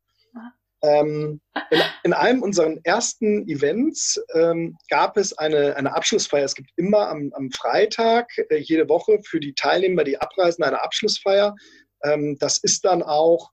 Ähm, 0.84 1.40
in, 1.70 1.80
in, 2.02 2.12
einem 2.12 2.42
unserer 2.42 2.74
ersten 2.82 3.48
Events 3.48 4.20
ähm, 4.34 4.76
gab 4.88 5.16
es 5.16 5.36
eine, 5.38 5.76
eine 5.76 5.94
Abschlussfeier. 5.94 6.44
Es 6.44 6.56
gibt 6.56 6.70
immer 6.76 7.08
am, 7.08 7.30
am 7.34 7.50
Freitag 7.50 8.30
äh, 8.48 8.56
jede 8.56 8.88
Woche 8.88 9.20
für 9.24 9.38
die 9.38 9.54
Teilnehmer, 9.54 10.02
die 10.02 10.20
abreisen, 10.20 10.64
eine 10.64 10.82
Abschlussfeier. 10.82 11.54
Ähm, 12.04 12.36
das 12.40 12.58
ist 12.58 12.84
dann 12.84 13.02
auch 13.02 13.50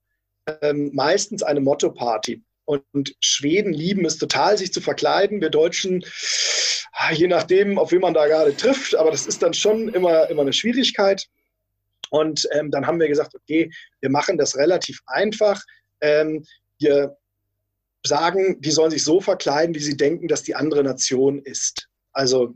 meistens 0.93 1.43
eine 1.43 1.59
Motto-Party. 1.59 2.43
Und, 2.69 3.15
Schweden 3.19 3.73
lieben 3.73 4.05
es 4.05 4.19
total, 4.19 4.55
sich 4.55 4.71
zu 4.71 4.79
verkleiden. 4.79 5.41
Wir 5.41 5.49
Deutschen, 5.49 6.05
ah, 6.93 7.11
je 7.11 7.25
nachdem, 7.25 7.79
auf 7.79 7.91
wen 7.91 8.01
man 8.01 8.13
da 8.13 8.27
gerade 8.27 8.55
trifft, 8.55 8.93
aber 8.93 9.09
das 9.09 9.25
ist 9.25 9.41
dann 9.41 9.55
schon 9.55 9.89
immer, 9.89 10.29
immer 10.29 10.43
eine 10.43 10.53
Schwierigkeit. 10.53 11.25
Und 12.11 12.47
ähm, 12.51 12.69
dann 12.69 12.85
haben 12.85 12.99
wir 12.99 13.07
gesagt, 13.07 13.33
okay, 13.33 13.71
wir 14.01 14.11
machen 14.11 14.37
das 14.37 14.55
relativ 14.55 15.01
einfach. 15.07 15.63
Ähm, 16.01 16.45
wir 16.77 17.17
sagen, 18.05 18.61
die 18.61 18.71
sollen 18.71 18.91
sich 18.91 19.03
so 19.03 19.19
verkleiden, 19.19 19.73
wie 19.73 19.79
sie 19.79 19.97
denken, 19.97 20.27
dass 20.27 20.43
die 20.43 20.55
andere 20.55 20.83
Nation 20.83 21.39
ist. 21.39 21.87
Also 22.11 22.53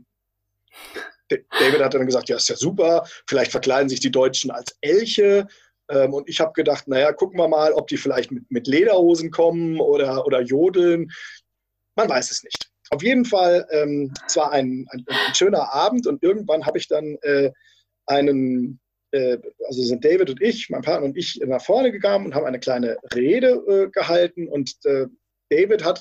David 1.28 1.80
hat 1.80 1.94
dann 1.94 2.06
gesagt, 2.06 2.28
ja, 2.28 2.36
ist 2.36 2.48
ja 2.48 2.56
super, 2.56 3.04
vielleicht 3.26 3.50
verkleiden 3.50 3.88
sich 3.88 3.98
die 3.98 4.12
Deutschen 4.12 4.52
als 4.52 4.76
Elche. 4.80 5.48
Ähm, 5.90 6.14
und 6.14 6.28
ich 6.28 6.40
habe 6.40 6.52
gedacht, 6.52 6.88
naja, 6.88 7.12
gucken 7.12 7.38
wir 7.38 7.48
mal, 7.48 7.72
ob 7.72 7.88
die 7.88 7.96
vielleicht 7.96 8.30
mit, 8.30 8.50
mit 8.50 8.66
Lederhosen 8.66 9.30
kommen 9.30 9.80
oder, 9.80 10.26
oder 10.26 10.40
jodeln. 10.40 11.10
Man 11.96 12.08
weiß 12.08 12.30
es 12.30 12.42
nicht. 12.42 12.70
Auf 12.90 13.02
jeden 13.02 13.24
Fall, 13.24 13.66
ähm, 13.70 14.12
es 14.26 14.36
war 14.36 14.52
ein, 14.52 14.86
ein, 14.90 15.04
ein, 15.08 15.34
schöner 15.34 15.72
Abend 15.72 16.06
und 16.06 16.22
irgendwann 16.22 16.66
habe 16.66 16.78
ich 16.78 16.86
dann 16.88 17.16
äh, 17.22 17.50
einen, 18.06 18.78
äh, 19.12 19.38
also 19.66 19.82
sind 19.82 20.04
David 20.04 20.30
und 20.30 20.42
ich, 20.42 20.68
mein 20.70 20.82
Partner 20.82 21.06
und 21.06 21.16
ich 21.16 21.40
nach 21.44 21.64
vorne 21.64 21.92
gegangen 21.92 22.26
und 22.26 22.34
haben 22.34 22.46
eine 22.46 22.60
kleine 22.60 22.98
Rede 23.14 23.48
äh, 23.68 23.90
gehalten 23.90 24.48
und 24.48 24.74
äh, 24.84 25.06
David 25.50 25.84
hat 25.84 26.00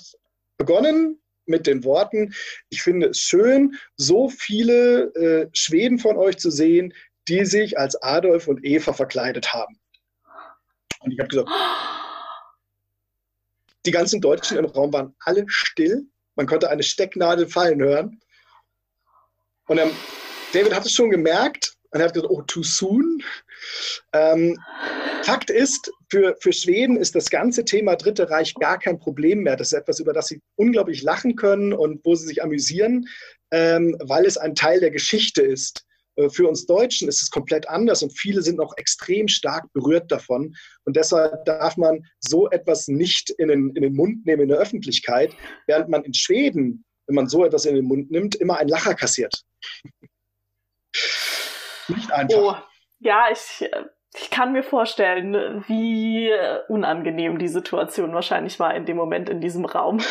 begonnen 0.57 1.21
mit 1.45 1.67
den 1.67 1.83
Worten, 1.83 2.33
ich 2.69 2.81
finde 2.81 3.07
es 3.07 3.19
schön, 3.19 3.75
so 3.97 4.29
viele 4.29 5.13
äh, 5.15 5.49
Schweden 5.53 5.99
von 5.99 6.15
euch 6.15 6.37
zu 6.37 6.51
sehen, 6.51 6.93
die 7.27 7.45
sich 7.45 7.77
als 7.77 8.01
Adolf 8.01 8.47
und 8.47 8.63
Eva 8.63 8.93
verkleidet 8.93 9.53
haben. 9.53 9.79
Und 10.99 11.11
ich 11.11 11.19
habe 11.19 11.29
gesagt, 11.29 11.49
die 13.85 13.91
ganzen 13.91 14.21
Deutschen 14.21 14.57
im 14.57 14.65
Raum 14.65 14.93
waren 14.93 15.15
alle 15.19 15.45
still. 15.47 16.07
Man 16.35 16.47
konnte 16.47 16.69
eine 16.69 16.83
Stecknadel 16.83 17.47
fallen 17.47 17.81
hören. 17.81 18.19
Und 19.67 19.77
ähm, 19.77 19.91
David 20.53 20.73
hat 20.73 20.85
es 20.85 20.93
schon 20.93 21.09
gemerkt 21.09 21.73
und 21.91 21.99
er 21.99 22.07
hat 22.07 22.13
gesagt, 22.13 22.31
oh, 22.31 22.41
too 22.43 22.63
soon. 22.63 23.23
Ähm, 24.13 24.57
Fakt 25.23 25.49
ist, 25.49 25.91
für, 26.09 26.35
für 26.41 26.51
Schweden 26.51 26.97
ist 26.97 27.15
das 27.15 27.29
ganze 27.29 27.63
Thema 27.63 27.95
Dritte 27.95 28.29
Reich 28.29 28.53
gar 28.55 28.77
kein 28.77 28.99
Problem 28.99 29.43
mehr. 29.43 29.55
Das 29.55 29.71
ist 29.71 29.77
etwas, 29.77 29.99
über 29.99 30.11
das 30.11 30.27
sie 30.27 30.41
unglaublich 30.55 31.01
lachen 31.01 31.35
können 31.35 31.71
und 31.71 32.03
wo 32.03 32.15
sie 32.15 32.27
sich 32.27 32.43
amüsieren, 32.43 33.07
ähm, 33.51 33.95
weil 34.03 34.25
es 34.25 34.37
ein 34.37 34.55
Teil 34.55 34.79
der 34.79 34.91
Geschichte 34.91 35.41
ist. 35.41 35.85
Äh, 36.15 36.29
für 36.29 36.47
uns 36.47 36.65
Deutschen 36.65 37.07
ist 37.07 37.21
es 37.21 37.29
komplett 37.29 37.67
anders 37.69 38.03
und 38.03 38.17
viele 38.17 38.41
sind 38.41 38.57
noch 38.57 38.75
extrem 38.77 39.27
stark 39.27 39.71
berührt 39.73 40.11
davon. 40.11 40.55
Und 40.85 40.95
deshalb 40.95 41.45
darf 41.45 41.77
man 41.77 42.05
so 42.19 42.49
etwas 42.49 42.87
nicht 42.87 43.29
in 43.31 43.47
den, 43.47 43.69
in 43.75 43.83
den 43.83 43.95
Mund 43.95 44.25
nehmen 44.25 44.43
in 44.43 44.49
der 44.49 44.57
Öffentlichkeit, 44.57 45.35
während 45.67 45.89
man 45.89 46.03
in 46.03 46.13
Schweden, 46.13 46.85
wenn 47.07 47.15
man 47.15 47.27
so 47.27 47.43
etwas 47.45 47.65
in 47.65 47.75
den 47.75 47.85
Mund 47.85 48.11
nimmt, 48.11 48.35
immer 48.35 48.57
einen 48.57 48.69
Lacher 48.69 48.95
kassiert. 48.95 49.43
nicht 51.87 52.11
einfach. 52.11 52.37
Oh, 52.37 52.55
ja, 52.99 53.25
ich 53.31 53.69
ich 54.15 54.29
kann 54.29 54.53
mir 54.53 54.63
vorstellen, 54.63 55.63
wie 55.67 56.31
unangenehm 56.67 57.39
die 57.39 57.47
Situation 57.47 58.13
wahrscheinlich 58.13 58.59
war 58.59 58.75
in 58.75 58.85
dem 58.85 58.95
Moment 58.95 59.27
in 59.29 59.41
diesem 59.41 59.65
Raum. 59.65 60.01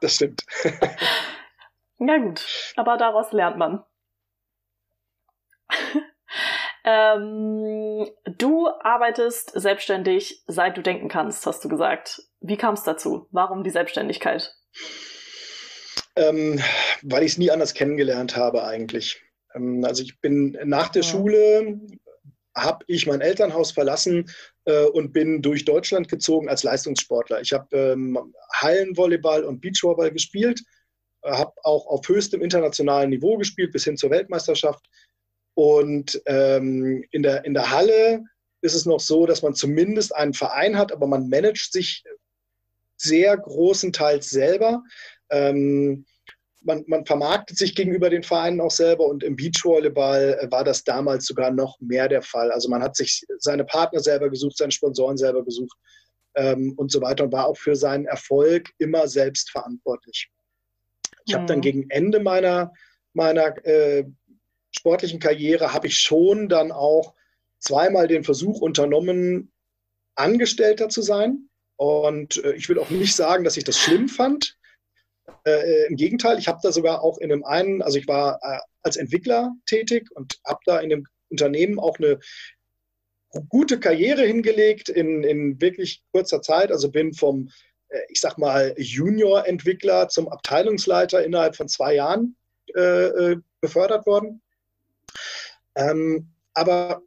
Das 0.00 0.16
stimmt. 0.16 0.44
Na 1.98 2.18
gut, 2.18 2.44
aber 2.76 2.96
daraus 2.96 3.32
lernt 3.32 3.58
man. 3.58 3.84
ähm, 6.84 8.10
du 8.24 8.68
arbeitest 8.80 9.52
selbstständig, 9.54 10.44
seit 10.46 10.76
du 10.76 10.82
denken 10.82 11.08
kannst, 11.08 11.46
hast 11.46 11.64
du 11.64 11.68
gesagt. 11.68 12.22
Wie 12.40 12.56
kam 12.56 12.74
es 12.74 12.82
dazu? 12.82 13.28
Warum 13.30 13.64
die 13.64 13.70
Selbstständigkeit? 13.70 14.54
Ähm, 16.16 16.60
weil 17.02 17.22
ich 17.22 17.32
es 17.32 17.38
nie 17.38 17.50
anders 17.50 17.74
kennengelernt 17.74 18.36
habe 18.36 18.64
eigentlich. 18.64 19.22
Ähm, 19.54 19.84
also 19.84 20.02
ich 20.02 20.20
bin 20.20 20.58
nach 20.64 20.88
der 20.88 21.02
ja. 21.02 21.08
Schule 21.08 21.80
habe 22.56 22.84
ich 22.88 23.06
mein 23.06 23.20
Elternhaus 23.20 23.70
verlassen 23.70 24.30
äh, 24.64 24.84
und 24.86 25.12
bin 25.12 25.42
durch 25.42 25.64
Deutschland 25.64 26.08
gezogen 26.08 26.48
als 26.48 26.62
Leistungssportler. 26.62 27.40
Ich 27.42 27.52
habe 27.52 27.76
ähm, 27.76 28.32
Hallenvolleyball 28.54 29.44
und 29.44 29.60
Beachvolleyball 29.60 30.10
gespielt, 30.10 30.62
äh, 31.22 31.32
habe 31.32 31.52
auch 31.62 31.86
auf 31.86 32.08
höchstem 32.08 32.40
internationalen 32.40 33.10
Niveau 33.10 33.36
gespielt, 33.36 33.72
bis 33.72 33.84
hin 33.84 33.98
zur 33.98 34.10
Weltmeisterschaft. 34.10 34.86
Und 35.56 36.20
ähm, 36.26 37.02
in, 37.12 37.22
der, 37.22 37.46
in 37.46 37.54
der 37.54 37.70
Halle 37.70 38.22
ist 38.60 38.74
es 38.74 38.84
noch 38.84 39.00
so, 39.00 39.24
dass 39.24 39.40
man 39.40 39.54
zumindest 39.54 40.14
einen 40.14 40.34
Verein 40.34 40.76
hat, 40.76 40.92
aber 40.92 41.06
man 41.06 41.30
managt 41.30 41.72
sich 41.72 42.04
sehr 42.98 43.34
großenteils 43.38 44.28
selber. 44.28 44.82
Ähm, 45.30 46.04
man, 46.60 46.84
man 46.88 47.06
vermarktet 47.06 47.56
sich 47.56 47.74
gegenüber 47.74 48.10
den 48.10 48.22
Vereinen 48.22 48.60
auch 48.60 48.70
selber 48.70 49.06
und 49.06 49.24
im 49.24 49.36
Beachvolleyball 49.36 50.38
äh, 50.40 50.50
war 50.50 50.62
das 50.62 50.84
damals 50.84 51.24
sogar 51.24 51.50
noch 51.50 51.80
mehr 51.80 52.08
der 52.08 52.22
Fall. 52.22 52.52
Also 52.52 52.68
man 52.68 52.82
hat 52.82 52.94
sich 52.94 53.24
seine 53.38 53.64
Partner 53.64 54.00
selber 54.00 54.28
gesucht, 54.28 54.58
seine 54.58 54.72
Sponsoren 54.72 55.16
selber 55.16 55.42
gesucht 55.42 55.78
ähm, 56.34 56.74
und 56.76 56.92
so 56.92 57.00
weiter 57.00 57.24
und 57.24 57.32
war 57.32 57.46
auch 57.46 57.56
für 57.56 57.76
seinen 57.76 58.04
Erfolg 58.04 58.68
immer 58.76 59.08
selbst 59.08 59.50
verantwortlich. 59.50 60.28
Ich 61.24 61.32
mhm. 61.32 61.38
habe 61.38 61.46
dann 61.46 61.60
gegen 61.62 61.88
Ende 61.88 62.20
meiner, 62.20 62.72
meiner 63.14 63.64
äh, 63.64 64.04
sportlichen 64.78 65.20
Karriere 65.20 65.72
habe 65.72 65.86
ich 65.86 65.98
schon 65.98 66.48
dann 66.48 66.72
auch 66.72 67.14
zweimal 67.58 68.08
den 68.08 68.24
Versuch 68.24 68.60
unternommen, 68.60 69.52
Angestellter 70.14 70.88
zu 70.88 71.02
sein. 71.02 71.48
Und 71.76 72.42
äh, 72.44 72.52
ich 72.52 72.68
will 72.68 72.78
auch 72.78 72.90
nicht 72.90 73.14
sagen, 73.14 73.44
dass 73.44 73.56
ich 73.56 73.64
das 73.64 73.78
schlimm 73.78 74.08
fand. 74.08 74.56
Äh, 75.44 75.86
Im 75.88 75.96
Gegenteil, 75.96 76.38
ich 76.38 76.48
habe 76.48 76.60
da 76.62 76.72
sogar 76.72 77.02
auch 77.02 77.18
in 77.18 77.32
einem 77.32 77.44
einen, 77.44 77.82
also 77.82 77.98
ich 77.98 78.08
war 78.08 78.38
äh, 78.42 78.58
als 78.82 78.96
Entwickler 78.96 79.52
tätig 79.66 80.08
und 80.14 80.38
habe 80.46 80.60
da 80.64 80.78
in 80.78 80.90
dem 80.90 81.06
Unternehmen 81.28 81.78
auch 81.78 81.98
eine 81.98 82.18
gute 83.48 83.78
Karriere 83.78 84.24
hingelegt 84.24 84.88
in, 84.88 85.24
in 85.24 85.60
wirklich 85.60 86.02
kurzer 86.12 86.40
Zeit. 86.40 86.70
Also 86.70 86.90
bin 86.90 87.12
vom, 87.12 87.50
äh, 87.88 88.00
ich 88.08 88.20
sag 88.20 88.38
mal, 88.38 88.74
Junior-Entwickler 88.78 90.08
zum 90.08 90.28
Abteilungsleiter 90.28 91.24
innerhalb 91.24 91.56
von 91.56 91.68
zwei 91.68 91.94
Jahren 91.94 92.36
äh, 92.74 92.80
äh, 92.80 93.36
befördert 93.60 94.06
worden. 94.06 94.42
Ähm, 95.74 96.32
aber 96.54 97.02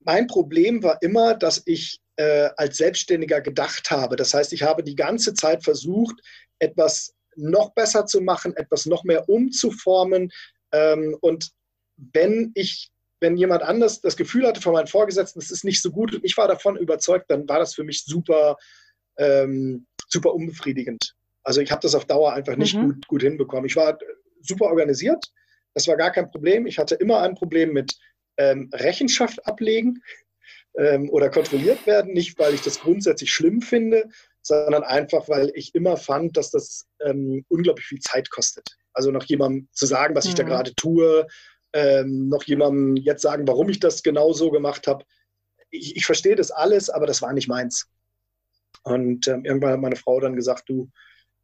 mein 0.00 0.26
Problem 0.26 0.82
war 0.82 1.00
immer, 1.02 1.34
dass 1.34 1.62
ich 1.66 2.00
äh, 2.16 2.50
als 2.56 2.76
Selbstständiger 2.76 3.40
gedacht 3.40 3.90
habe. 3.90 4.16
Das 4.16 4.34
heißt, 4.34 4.52
ich 4.52 4.62
habe 4.62 4.84
die 4.84 4.94
ganze 4.94 5.34
Zeit 5.34 5.64
versucht, 5.64 6.16
etwas 6.58 7.14
noch 7.36 7.72
besser 7.74 8.06
zu 8.06 8.20
machen, 8.20 8.56
etwas 8.56 8.86
noch 8.86 9.04
mehr 9.04 9.28
umzuformen. 9.28 10.30
Ähm, 10.72 11.16
und 11.20 11.50
wenn 11.96 12.52
ich, 12.54 12.90
wenn 13.20 13.36
jemand 13.36 13.62
anders 13.62 14.00
das 14.00 14.16
Gefühl 14.16 14.46
hatte 14.46 14.60
von 14.60 14.74
meinen 14.74 14.86
Vorgesetzten, 14.86 15.40
es 15.40 15.50
ist 15.50 15.64
nicht 15.64 15.82
so 15.82 15.90
gut 15.90 16.14
und 16.14 16.24
ich 16.24 16.36
war 16.36 16.48
davon 16.48 16.76
überzeugt, 16.76 17.30
dann 17.30 17.48
war 17.48 17.58
das 17.58 17.74
für 17.74 17.84
mich 17.84 18.04
super, 18.04 18.56
ähm, 19.16 19.86
super 20.08 20.34
unbefriedigend. 20.34 21.14
Also 21.42 21.60
ich 21.60 21.70
habe 21.70 21.82
das 21.82 21.94
auf 21.94 22.04
Dauer 22.04 22.32
einfach 22.32 22.56
nicht 22.56 22.74
mhm. 22.74 22.86
gut, 22.86 23.08
gut 23.08 23.22
hinbekommen. 23.22 23.66
Ich 23.66 23.76
war 23.76 23.98
super 24.40 24.66
organisiert, 24.66 25.24
das 25.74 25.88
war 25.88 25.96
gar 25.96 26.10
kein 26.10 26.30
Problem. 26.30 26.66
Ich 26.66 26.78
hatte 26.78 26.94
immer 26.94 27.20
ein 27.20 27.34
Problem 27.34 27.72
mit 27.72 27.96
ähm, 28.36 28.70
Rechenschaft 28.72 29.46
ablegen 29.46 30.02
ähm, 30.76 31.10
oder 31.10 31.30
kontrolliert 31.30 31.86
werden, 31.86 32.12
nicht 32.12 32.38
weil 32.38 32.54
ich 32.54 32.62
das 32.62 32.80
grundsätzlich 32.80 33.30
schlimm 33.30 33.60
finde, 33.60 34.08
sondern 34.42 34.82
einfach, 34.82 35.28
weil 35.28 35.50
ich 35.54 35.74
immer 35.74 35.96
fand, 35.96 36.36
dass 36.36 36.50
das 36.50 36.86
ähm, 37.04 37.44
unglaublich 37.48 37.86
viel 37.86 38.00
Zeit 38.00 38.30
kostet. 38.30 38.76
Also 38.92 39.10
noch 39.10 39.24
jemandem 39.24 39.68
zu 39.72 39.86
sagen, 39.86 40.14
was 40.14 40.24
mhm. 40.24 40.28
ich 40.30 40.34
da 40.34 40.42
mhm. 40.44 40.48
gerade 40.48 40.74
tue, 40.74 41.26
ähm, 41.72 42.28
noch 42.28 42.44
jemandem 42.44 42.96
jetzt 42.96 43.22
sagen, 43.22 43.48
warum 43.48 43.68
ich 43.68 43.80
das 43.80 44.02
genau 44.02 44.32
so 44.32 44.50
gemacht 44.50 44.86
habe. 44.86 45.04
Ich, 45.70 45.96
ich 45.96 46.06
verstehe 46.06 46.36
das 46.36 46.50
alles, 46.50 46.88
aber 46.88 47.06
das 47.06 47.20
war 47.20 47.32
nicht 47.32 47.48
meins. 47.48 47.88
Und 48.84 49.26
ähm, 49.28 49.44
irgendwann 49.44 49.72
hat 49.72 49.80
meine 49.80 49.96
Frau 49.96 50.20
dann 50.20 50.36
gesagt, 50.36 50.68
du, 50.68 50.90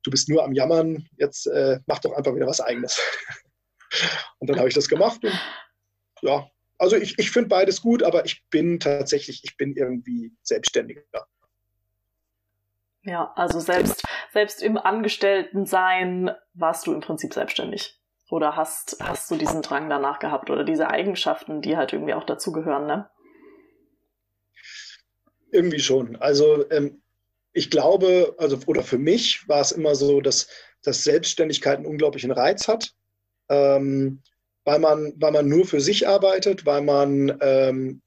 du 0.04 0.10
bist 0.10 0.28
nur 0.28 0.44
am 0.44 0.52
Jammern, 0.52 1.08
jetzt 1.16 1.46
äh, 1.46 1.80
mach 1.86 1.98
doch 2.00 2.12
einfach 2.12 2.34
wieder 2.34 2.46
was 2.46 2.60
Eigenes. 2.60 3.00
und 4.38 4.50
dann 4.50 4.58
habe 4.58 4.68
ich 4.68 4.74
das 4.74 4.88
gemacht 4.88 5.24
und 5.24 5.38
ja, 6.22 6.50
also 6.78 6.96
ich, 6.96 7.18
ich 7.18 7.30
finde 7.30 7.48
beides 7.48 7.82
gut, 7.82 8.02
aber 8.02 8.24
ich 8.24 8.42
bin 8.48 8.80
tatsächlich, 8.80 9.44
ich 9.44 9.56
bin 9.56 9.74
irgendwie 9.76 10.32
selbstständiger. 10.42 11.02
Ja, 13.02 13.32
also 13.36 13.60
selbst, 13.60 14.02
selbst 14.32 14.62
im 14.62 14.76
Angestelltensein 14.76 16.30
warst 16.54 16.86
du 16.86 16.92
im 16.92 17.00
Prinzip 17.00 17.34
selbstständig. 17.34 17.98
Oder 18.30 18.56
hast, 18.56 18.98
hast 19.00 19.30
du 19.30 19.36
diesen 19.36 19.62
Drang 19.62 19.90
danach 19.90 20.20
gehabt 20.20 20.50
oder 20.50 20.64
diese 20.64 20.88
Eigenschaften, 20.88 21.62
die 21.62 21.76
halt 21.76 21.92
irgendwie 21.92 22.14
auch 22.14 22.24
dazugehören, 22.24 22.86
ne? 22.86 23.10
Irgendwie 25.50 25.80
schon. 25.80 26.16
Also 26.16 26.70
ähm, 26.70 27.02
ich 27.52 27.70
glaube, 27.70 28.36
also 28.38 28.58
oder 28.66 28.82
für 28.82 28.98
mich 28.98 29.48
war 29.48 29.60
es 29.60 29.72
immer 29.72 29.96
so, 29.96 30.20
dass, 30.20 30.48
dass 30.82 31.02
Selbstständigkeit 31.02 31.78
einen 31.78 31.86
unglaublichen 31.86 32.30
Reiz 32.30 32.68
hat, 32.68 32.94
ähm, 33.50 34.22
weil, 34.64 34.78
man, 34.78 35.12
weil 35.16 35.32
man 35.32 35.48
nur 35.48 35.66
für 35.66 35.80
sich 35.80 36.08
arbeitet, 36.08 36.64
weil 36.64 36.82
man 36.82 37.36
ähm, 37.40 38.00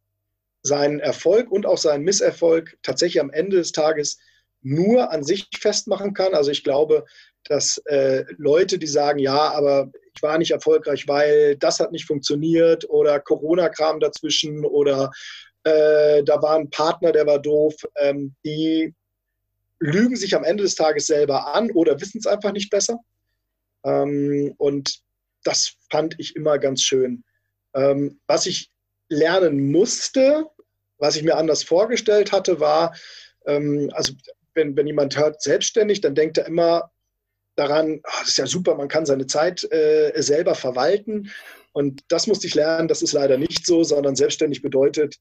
seinen 0.63 0.99
Erfolg 0.99 1.51
und 1.51 1.65
auch 1.65 1.77
seinen 1.77 2.03
Misserfolg 2.03 2.77
tatsächlich 2.81 3.21
am 3.21 3.29
Ende 3.29 3.57
des 3.57 3.73
Tages 3.73 4.17
nur 4.61 5.11
an 5.11 5.23
sich 5.23 5.49
festmachen 5.59 6.13
kann. 6.13 6.33
Also 6.33 6.49
ich 6.49 6.63
glaube, 6.63 7.05
dass 7.43 7.79
äh, 7.85 8.23
Leute, 8.37 8.79
die 8.79 8.87
sagen, 8.87 9.19
ja, 9.19 9.51
aber 9.51 9.91
ich 10.15 10.23
war 10.23 10.37
nicht 10.37 10.51
erfolgreich, 10.51 11.07
weil 11.07 11.57
das 11.57 11.81
hat 11.81 11.91
nicht 11.91 12.05
funktioniert 12.05 12.89
oder 12.89 13.19
Corona-Kram 13.19 13.99
dazwischen 13.99 14.63
oder 14.63 15.11
äh, 15.65 16.23
da 16.23 16.41
war 16.41 16.55
ein 16.55 16.69
Partner, 16.69 17.11
der 17.11 17.25
war 17.27 17.39
doof, 17.39 17.75
ähm, 17.97 18.33
die 18.45 18.93
lügen 19.79 20.15
sich 20.15 20.33
am 20.33 20.45
Ende 20.45 20.63
des 20.63 20.75
Tages 20.75 21.07
selber 21.07 21.53
an 21.53 21.71
oder 21.71 21.99
wissen 21.99 22.19
es 22.19 22.27
einfach 22.27 22.53
nicht 22.53 22.69
besser. 22.69 22.99
Ähm, 23.83 24.53
und 24.57 25.03
das 25.43 25.75
fand 25.89 26.15
ich 26.19 26.35
immer 26.35 26.57
ganz 26.59 26.81
schön. 26.81 27.23
Ähm, 27.75 28.19
was 28.27 28.45
ich 28.45 28.71
lernen 29.09 29.71
musste, 29.71 30.45
was 30.97 31.15
ich 31.15 31.23
mir 31.23 31.37
anders 31.37 31.63
vorgestellt 31.63 32.31
hatte, 32.31 32.59
war, 32.59 32.95
ähm, 33.45 33.89
also 33.93 34.13
wenn, 34.55 34.75
wenn 34.75 34.87
jemand 34.87 35.17
hört 35.17 35.41
selbstständig, 35.41 36.01
dann 36.01 36.15
denkt 36.15 36.37
er 36.37 36.45
immer 36.45 36.91
daran, 37.55 37.99
oh, 38.03 38.19
das 38.19 38.29
ist 38.29 38.37
ja 38.37 38.47
super, 38.47 38.75
man 38.75 38.87
kann 38.87 39.05
seine 39.05 39.27
Zeit 39.27 39.63
äh, 39.71 40.11
selber 40.21 40.55
verwalten. 40.55 41.31
Und 41.71 42.01
das 42.07 42.27
musste 42.27 42.47
ich 42.47 42.55
lernen, 42.55 42.87
das 42.87 43.01
ist 43.01 43.13
leider 43.13 43.37
nicht 43.37 43.65
so, 43.65 43.83
sondern 43.83 44.15
selbstständig 44.15 44.61
bedeutet 44.61 45.17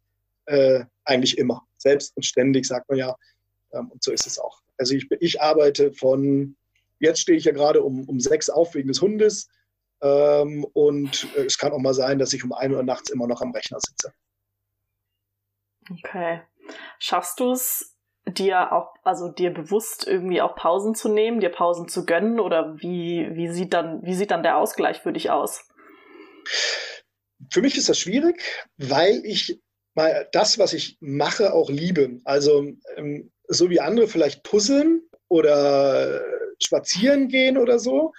äh, 0.46 0.84
eigentlich 1.04 1.38
immer. 1.38 1.62
Selbst 1.78 2.16
und 2.16 2.24
ständig 2.24 2.66
sagt 2.66 2.88
man 2.88 2.98
ja. 2.98 3.16
Ähm, 3.72 3.90
und 3.90 4.02
so 4.02 4.12
ist 4.12 4.26
es 4.26 4.38
auch. 4.38 4.60
Also 4.78 4.94
ich, 4.94 5.06
ich 5.20 5.40
arbeite 5.40 5.92
von, 5.92 6.56
jetzt 6.98 7.20
stehe 7.20 7.38
ich 7.38 7.44
ja 7.44 7.52
gerade 7.52 7.82
um, 7.82 8.08
um 8.08 8.20
sechs 8.20 8.50
auf 8.50 8.74
wegen 8.74 8.88
des 8.88 9.00
Hundes. 9.00 9.48
Ähm, 10.02 10.64
und 10.72 11.28
äh, 11.36 11.44
es 11.44 11.58
kann 11.58 11.72
auch 11.72 11.78
mal 11.78 11.94
sein, 11.94 12.18
dass 12.18 12.32
ich 12.32 12.44
um 12.44 12.52
ein 12.52 12.74
Uhr 12.74 12.82
nachts 12.82 13.10
immer 13.10 13.26
noch 13.26 13.40
am 13.40 13.52
Rechner 13.52 13.78
sitze. 13.80 14.12
Okay. 15.90 16.42
Schaffst 16.98 17.40
du 17.40 17.52
es, 17.52 17.92
dir 18.26 18.72
auch, 18.72 18.94
also 19.02 19.28
dir 19.28 19.52
bewusst 19.52 20.06
irgendwie 20.06 20.40
auch 20.40 20.54
Pausen 20.54 20.94
zu 20.94 21.08
nehmen, 21.08 21.40
dir 21.40 21.50
Pausen 21.50 21.88
zu 21.88 22.06
gönnen 22.06 22.38
oder 22.38 22.76
wie, 22.78 23.28
wie 23.32 23.48
sieht 23.48 23.72
dann, 23.72 24.02
wie 24.04 24.14
sieht 24.14 24.30
dann 24.30 24.42
der 24.42 24.58
Ausgleich 24.58 25.00
für 25.00 25.12
dich 25.12 25.30
aus? 25.30 25.68
Für 27.50 27.60
mich 27.60 27.76
ist 27.76 27.88
das 27.88 27.98
schwierig, 27.98 28.40
weil 28.76 29.22
ich 29.24 29.60
mal 29.94 30.28
das, 30.32 30.58
was 30.58 30.72
ich 30.72 30.96
mache, 31.00 31.52
auch 31.52 31.68
liebe. 31.68 32.20
Also 32.24 32.64
ähm, 32.96 33.32
so 33.48 33.70
wie 33.70 33.80
andere 33.80 34.06
vielleicht 34.06 34.44
puzzeln 34.44 35.02
oder 35.28 36.22
spazieren 36.62 37.28
gehen 37.28 37.58
oder 37.58 37.78
so, 37.78 38.12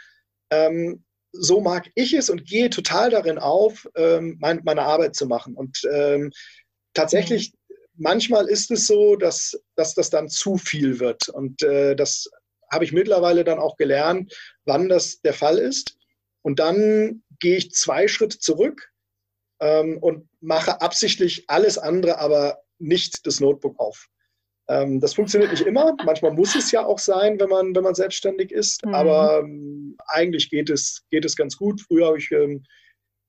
ähm, 0.50 1.03
so 1.34 1.60
mag 1.60 1.90
ich 1.96 2.14
es 2.14 2.30
und 2.30 2.46
gehe 2.46 2.70
total 2.70 3.10
darin 3.10 3.40
auf, 3.40 3.90
ähm, 3.96 4.38
mein, 4.40 4.62
meine 4.64 4.84
Arbeit 4.84 5.16
zu 5.16 5.26
machen. 5.26 5.56
Und 5.56 5.82
ähm, 5.92 6.32
tatsächlich, 6.94 7.54
manchmal 7.96 8.48
ist 8.48 8.72
es 8.72 8.88
so, 8.88 9.16
dass, 9.16 9.60
dass 9.76 9.96
das 9.96 10.10
dann 10.10 10.30
zu 10.30 10.58
viel 10.58 11.00
wird. 11.00 11.30
Und 11.30 11.62
äh, 11.64 11.96
das 11.96 12.30
habe 12.72 12.86
ich 12.86 12.92
mittlerweile 12.92 13.44
dann 13.44 13.60
auch 13.60 13.78
gelernt, 13.78 14.34
wann 14.66 14.90
das 14.90 15.22
der 15.22 15.34
Fall 15.34 15.58
ist. 15.58 15.98
Und 16.44 16.60
dann 16.60 17.24
gehe 17.40 17.58
ich 17.58 17.72
zwei 17.72 18.08
Schritte 18.08 18.40
zurück 18.40 18.90
ähm, 19.60 19.98
und 20.00 20.30
mache 20.40 20.82
absichtlich 20.82 21.50
alles 21.50 21.78
andere, 21.78 22.20
aber 22.20 22.60
nicht 22.80 23.26
das 23.26 23.40
Notebook 23.40 23.80
auf. 23.80 24.08
Ähm, 24.70 25.00
das 25.00 25.14
funktioniert 25.14 25.52
nicht 25.52 25.66
immer. 25.66 25.96
Manchmal 26.06 26.34
muss 26.34 26.56
es 26.56 26.72
ja 26.72 26.86
auch 26.86 27.00
sein, 27.00 27.40
wenn 27.40 27.50
man, 27.50 27.76
wenn 27.76 27.84
man 27.84 27.96
selbstständig 27.96 28.52
ist. 28.52 28.86
Mhm. 28.86 28.94
Aber 28.94 29.40
ähm, 29.40 29.98
eigentlich 30.08 30.50
geht 30.50 30.70
es, 30.70 31.04
geht 31.10 31.26
es 31.26 31.36
ganz 31.36 31.58
gut. 31.58 31.82
Früher 31.82 32.08
habe 32.08 32.18
ich 32.18 32.32
ähm, 32.32 32.64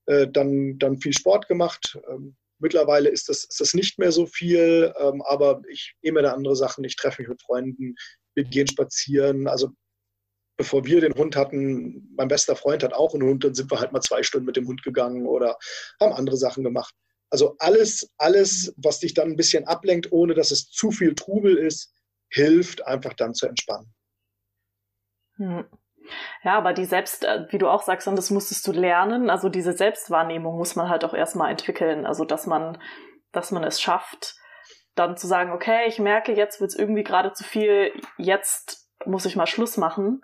äh, 0.06 0.28
dann, 0.28 0.78
dann 0.78 0.98
viel 0.98 1.12
Sport 1.12 1.48
gemacht. 1.48 1.98
Ähm, 2.08 2.36
mittlerweile 2.58 3.08
ist 3.08 3.28
das, 3.28 3.44
ist 3.44 3.60
das 3.60 3.74
nicht 3.74 3.98
mehr 3.98 4.12
so 4.12 4.26
viel, 4.26 4.92
ähm, 4.98 5.22
aber 5.22 5.62
ich 5.68 5.94
nehme 6.02 6.22
da 6.22 6.32
andere 6.32 6.56
Sachen. 6.56 6.84
Ich 6.84 6.96
treffe 6.96 7.22
mich 7.22 7.28
mit 7.28 7.42
Freunden, 7.42 7.96
wir 8.34 8.44
gehen 8.44 8.68
spazieren. 8.68 9.48
Also 9.48 9.70
bevor 10.56 10.84
wir 10.84 11.00
den 11.00 11.14
Hund 11.14 11.36
hatten, 11.36 12.12
mein 12.16 12.28
bester 12.28 12.54
Freund 12.54 12.82
hat 12.82 12.92
auch 12.92 13.14
einen 13.14 13.28
Hund, 13.28 13.44
dann 13.44 13.54
sind 13.54 13.70
wir 13.70 13.80
halt 13.80 13.92
mal 13.92 14.00
zwei 14.00 14.22
Stunden 14.22 14.46
mit 14.46 14.56
dem 14.56 14.68
Hund 14.68 14.82
gegangen 14.82 15.26
oder 15.26 15.58
haben 16.00 16.12
andere 16.12 16.36
Sachen 16.36 16.62
gemacht. 16.62 16.94
Also 17.34 17.56
alles, 17.58 18.14
alles, 18.16 18.72
was 18.76 19.00
dich 19.00 19.12
dann 19.12 19.30
ein 19.30 19.36
bisschen 19.36 19.66
ablenkt, 19.66 20.12
ohne 20.12 20.34
dass 20.34 20.52
es 20.52 20.70
zu 20.70 20.92
viel 20.92 21.16
Trubel 21.16 21.56
ist, 21.58 21.92
hilft 22.28 22.86
einfach 22.86 23.12
dann 23.14 23.34
zu 23.34 23.48
entspannen. 23.48 23.92
Ja, 25.36 26.56
aber 26.56 26.72
die 26.74 26.84
Selbst, 26.84 27.24
äh, 27.24 27.46
wie 27.50 27.58
du 27.58 27.68
auch 27.68 27.82
sagst, 27.82 28.06
das 28.06 28.30
musstest 28.30 28.64
du 28.68 28.70
lernen. 28.70 29.30
Also 29.30 29.48
diese 29.48 29.72
Selbstwahrnehmung 29.72 30.56
muss 30.56 30.76
man 30.76 30.88
halt 30.88 31.04
auch 31.04 31.12
erstmal 31.12 31.50
entwickeln. 31.50 32.06
Also 32.06 32.24
dass 32.24 32.46
man, 32.46 32.80
dass 33.32 33.50
man 33.50 33.64
es 33.64 33.82
schafft, 33.82 34.36
dann 34.94 35.16
zu 35.16 35.26
sagen, 35.26 35.50
okay, 35.50 35.88
ich 35.88 35.98
merke, 35.98 36.34
jetzt 36.34 36.60
wird 36.60 36.70
es 36.70 36.78
irgendwie 36.78 37.02
gerade 37.02 37.32
zu 37.32 37.42
viel, 37.42 37.90
jetzt 38.16 38.88
muss 39.06 39.26
ich 39.26 39.34
mal 39.34 39.48
Schluss 39.48 39.76
machen. 39.76 40.22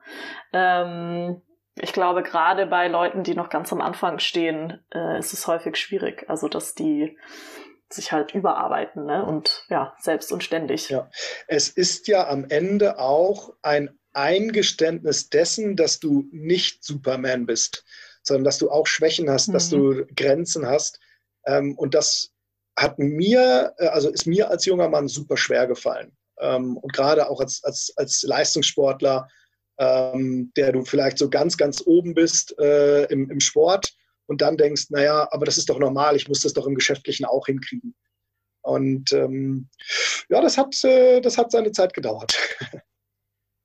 Ähm, 0.52 1.42
ich 1.82 1.92
glaube, 1.92 2.22
gerade 2.22 2.66
bei 2.66 2.88
Leuten, 2.88 3.22
die 3.22 3.34
noch 3.34 3.50
ganz 3.50 3.72
am 3.72 3.80
Anfang 3.80 4.18
stehen, 4.18 4.84
äh, 4.94 5.18
ist 5.18 5.32
es 5.32 5.46
häufig 5.46 5.76
schwierig. 5.76 6.28
Also, 6.28 6.48
dass 6.48 6.74
die 6.74 7.16
sich 7.92 8.12
halt 8.12 8.34
überarbeiten 8.34 9.04
ne? 9.04 9.24
und 9.24 9.66
ja, 9.68 9.94
selbst 9.98 10.32
und 10.32 10.44
ständig. 10.44 10.90
Ja. 10.90 11.10
Es 11.48 11.68
ist 11.68 12.06
ja 12.06 12.28
am 12.28 12.46
Ende 12.48 12.98
auch 12.98 13.52
ein 13.62 13.98
Eingeständnis 14.12 15.28
dessen, 15.28 15.76
dass 15.76 15.98
du 15.98 16.28
nicht 16.30 16.84
Superman 16.84 17.46
bist, 17.46 17.84
sondern 18.22 18.44
dass 18.44 18.58
du 18.58 18.70
auch 18.70 18.86
Schwächen 18.86 19.28
hast, 19.30 19.48
mhm. 19.48 19.52
dass 19.52 19.70
du 19.70 20.06
Grenzen 20.14 20.66
hast. 20.66 21.00
Ähm, 21.46 21.76
und 21.76 21.94
das 21.94 22.32
hat 22.76 22.98
mir, 22.98 23.74
äh, 23.78 23.86
also 23.86 24.10
ist 24.10 24.26
mir 24.26 24.50
als 24.50 24.66
junger 24.66 24.88
Mann 24.88 25.08
super 25.08 25.36
schwer 25.36 25.66
gefallen. 25.66 26.16
Ähm, 26.38 26.76
und 26.76 26.92
gerade 26.92 27.28
auch 27.28 27.40
als, 27.40 27.62
als, 27.64 27.92
als 27.96 28.22
Leistungssportler, 28.22 29.28
ähm, 29.80 30.52
der 30.56 30.72
du 30.72 30.84
vielleicht 30.84 31.18
so 31.18 31.30
ganz, 31.30 31.56
ganz 31.56 31.82
oben 31.84 32.14
bist 32.14 32.56
äh, 32.58 33.04
im, 33.06 33.30
im 33.30 33.40
Sport 33.40 33.94
und 34.26 34.42
dann 34.42 34.58
denkst, 34.58 34.90
naja, 34.90 35.26
aber 35.32 35.46
das 35.46 35.56
ist 35.56 35.70
doch 35.70 35.78
normal, 35.78 36.14
ich 36.16 36.28
muss 36.28 36.42
das 36.42 36.52
doch 36.52 36.66
im 36.66 36.74
Geschäftlichen 36.74 37.24
auch 37.24 37.46
hinkriegen. 37.46 37.96
Und 38.60 39.10
ähm, 39.12 39.70
ja, 40.28 40.42
das 40.42 40.58
hat, 40.58 40.84
äh, 40.84 41.22
das 41.22 41.38
hat 41.38 41.50
seine 41.50 41.72
Zeit 41.72 41.94
gedauert. 41.94 42.38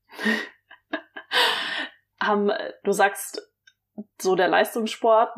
um, 2.32 2.49
du 2.84 2.91
sagst, 2.93 3.51
so 4.21 4.36
der 4.36 4.47
Leistungssport 4.47 5.36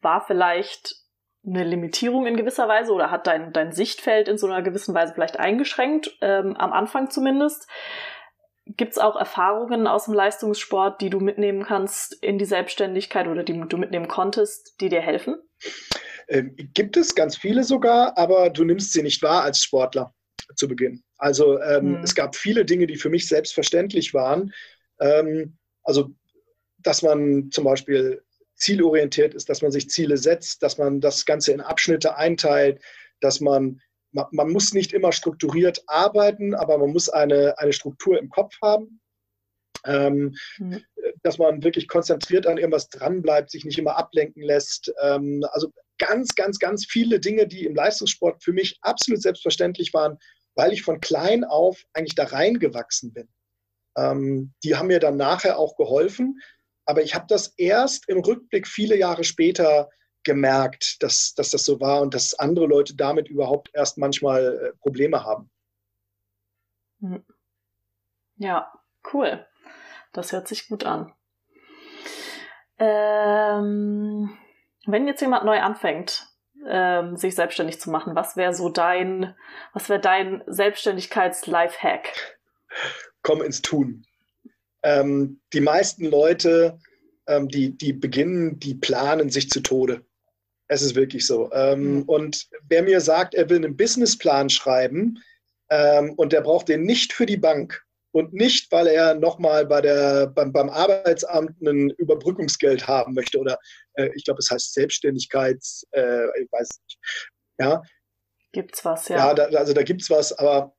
war 0.00 0.26
vielleicht 0.26 0.96
eine 1.46 1.62
Limitierung 1.62 2.26
in 2.26 2.36
gewisser 2.36 2.66
Weise 2.66 2.92
oder 2.92 3.12
hat 3.12 3.28
dein, 3.28 3.52
dein 3.52 3.70
Sichtfeld 3.70 4.26
in 4.26 4.36
so 4.36 4.48
einer 4.48 4.62
gewissen 4.62 4.94
Weise 4.94 5.14
vielleicht 5.14 5.38
eingeschränkt, 5.38 6.16
ähm, 6.20 6.56
am 6.56 6.72
Anfang 6.72 7.08
zumindest. 7.08 7.68
Gibt 8.66 8.92
es 8.92 8.98
auch 8.98 9.16
Erfahrungen 9.16 9.86
aus 9.86 10.04
dem 10.04 10.14
Leistungssport, 10.14 11.00
die 11.00 11.10
du 11.10 11.20
mitnehmen 11.20 11.64
kannst 11.64 12.14
in 12.22 12.38
die 12.38 12.44
Selbstständigkeit 12.44 13.26
oder 13.26 13.42
die 13.42 13.60
du 13.68 13.76
mitnehmen 13.76 14.08
konntest, 14.08 14.80
die 14.80 14.88
dir 14.88 15.00
helfen? 15.00 15.36
Ähm, 16.28 16.54
gibt 16.56 16.96
es 16.96 17.14
ganz 17.14 17.36
viele 17.36 17.64
sogar, 17.64 18.16
aber 18.16 18.50
du 18.50 18.64
nimmst 18.64 18.92
sie 18.92 19.02
nicht 19.02 19.22
wahr 19.22 19.42
als 19.42 19.58
Sportler 19.58 20.14
zu 20.54 20.68
Beginn. 20.68 21.02
Also 21.18 21.60
ähm, 21.60 21.96
hm. 21.96 22.02
es 22.04 22.14
gab 22.14 22.36
viele 22.36 22.64
Dinge, 22.64 22.86
die 22.86 22.96
für 22.96 23.10
mich 23.10 23.28
selbstverständlich 23.28 24.14
waren. 24.14 24.52
Ähm, 25.00 25.58
also 25.82 26.10
dass 26.78 27.02
man 27.02 27.50
zum 27.50 27.64
Beispiel 27.64 28.22
zielorientiert 28.56 29.34
ist, 29.34 29.48
dass 29.48 29.62
man 29.62 29.72
sich 29.72 29.90
Ziele 29.90 30.16
setzt, 30.16 30.62
dass 30.62 30.78
man 30.78 31.00
das 31.00 31.24
Ganze 31.24 31.52
in 31.52 31.60
Abschnitte 31.60 32.16
einteilt, 32.16 32.80
dass 33.20 33.40
man, 33.40 33.80
man, 34.12 34.26
man 34.30 34.50
muss 34.50 34.72
nicht 34.72 34.92
immer 34.92 35.12
strukturiert 35.12 35.82
arbeiten, 35.86 36.54
aber 36.54 36.78
man 36.78 36.90
muss 36.90 37.08
eine, 37.08 37.58
eine 37.58 37.72
Struktur 37.72 38.18
im 38.18 38.28
Kopf 38.28 38.54
haben. 38.62 39.00
Ähm, 39.84 40.36
mhm. 40.58 40.84
Dass 41.24 41.38
man 41.38 41.64
wirklich 41.64 41.88
konzentriert 41.88 42.46
an 42.46 42.56
irgendwas 42.56 42.88
dranbleibt, 42.88 43.50
sich 43.50 43.64
nicht 43.64 43.78
immer 43.78 43.96
ablenken 43.96 44.42
lässt. 44.42 44.92
Ähm, 45.02 45.44
also 45.50 45.72
ganz, 45.98 46.34
ganz, 46.34 46.58
ganz 46.58 46.86
viele 46.86 47.18
Dinge, 47.18 47.48
die 47.48 47.64
im 47.64 47.74
Leistungssport 47.74 48.42
für 48.44 48.52
mich 48.52 48.78
absolut 48.82 49.20
selbstverständlich 49.20 49.92
waren, 49.92 50.18
weil 50.54 50.72
ich 50.72 50.82
von 50.82 51.00
klein 51.00 51.44
auf 51.44 51.82
eigentlich 51.94 52.14
da 52.14 52.24
reingewachsen 52.24 53.12
bin. 53.12 53.28
Ähm, 53.96 54.52
die 54.62 54.76
haben 54.76 54.88
mir 54.88 55.00
dann 55.00 55.16
nachher 55.16 55.58
auch 55.58 55.76
geholfen. 55.76 56.40
Aber 56.84 57.02
ich 57.02 57.14
habe 57.14 57.26
das 57.28 57.54
erst 57.56 58.08
im 58.08 58.20
Rückblick 58.20 58.66
viele 58.66 58.96
Jahre 58.96 59.24
später 59.24 59.88
gemerkt, 60.24 61.02
dass, 61.02 61.34
dass 61.34 61.50
das 61.50 61.64
so 61.64 61.80
war 61.80 62.00
und 62.00 62.14
dass 62.14 62.34
andere 62.34 62.66
Leute 62.66 62.94
damit 62.94 63.28
überhaupt 63.28 63.70
erst 63.74 63.98
manchmal 63.98 64.72
äh, 64.72 64.78
Probleme 64.78 65.24
haben. 65.24 65.50
Hm. 67.00 67.24
Ja, 68.36 68.72
cool. 69.12 69.46
Das 70.12 70.32
hört 70.32 70.48
sich 70.48 70.68
gut 70.68 70.84
an. 70.84 71.12
Ähm, 72.78 74.36
wenn 74.86 75.06
jetzt 75.06 75.20
jemand 75.20 75.44
neu 75.44 75.60
anfängt, 75.60 76.26
ähm, 76.66 77.16
sich 77.16 77.34
selbstständig 77.34 77.80
zu 77.80 77.90
machen, 77.90 78.14
was 78.14 78.36
wäre 78.36 78.54
so 78.54 78.68
dein, 78.68 79.34
was 79.72 79.88
wäre 79.88 80.00
dein 80.00 80.42
Selbstständigkeits-Life-Hack? 80.46 82.38
Komm 83.22 83.42
ins 83.42 83.62
Tun 83.62 84.04
ähm, 84.82 85.40
die 85.52 85.60
meisten 85.60 86.04
Leute, 86.04 86.78
ähm, 87.26 87.48
die, 87.48 87.76
die 87.76 87.92
beginnen, 87.92 88.58
die 88.58 88.74
planen 88.74 89.30
sich 89.30 89.48
zu 89.48 89.60
Tode. 89.60 90.04
Es 90.72 90.80
ist 90.80 90.96
wirklich 90.96 91.26
so. 91.26 91.52
Ähm, 91.52 91.96
mhm. 91.96 92.02
Und 92.04 92.48
wer 92.68 92.82
mir 92.82 93.00
sagt, 93.00 93.34
er 93.34 93.50
will 93.50 93.58
einen 93.58 93.76
Businessplan 93.76 94.48
schreiben 94.48 95.18
ähm, 95.70 96.14
und 96.16 96.32
der 96.32 96.40
braucht 96.40 96.68
den 96.68 96.84
nicht 96.84 97.12
für 97.12 97.26
die 97.26 97.36
Bank 97.36 97.84
und 98.12 98.32
nicht, 98.32 98.72
weil 98.72 98.86
er 98.86 99.14
nochmal 99.14 99.66
bei 99.66 100.26
beim, 100.26 100.50
beim 100.50 100.70
Arbeitsamt 100.70 101.60
ein 101.60 101.90
Überbrückungsgeld 101.90 102.88
haben 102.88 103.12
möchte 103.12 103.38
oder 103.38 103.58
äh, 103.94 104.08
ich 104.14 104.24
glaube, 104.24 104.38
es 104.38 104.50
heißt 104.50 104.72
Selbstständigkeits, 104.72 105.86
äh, 105.92 106.24
ich 106.40 106.50
weiß 106.50 106.68
nicht. 106.84 106.98
Ja. 107.58 107.82
Gibt's 108.52 108.82
was, 108.84 109.08
ja. 109.08 109.16
Ja, 109.16 109.34
da, 109.34 109.44
also 109.58 109.74
da 109.74 109.82
gibt's 109.82 110.08
was, 110.08 110.32
aber 110.32 110.74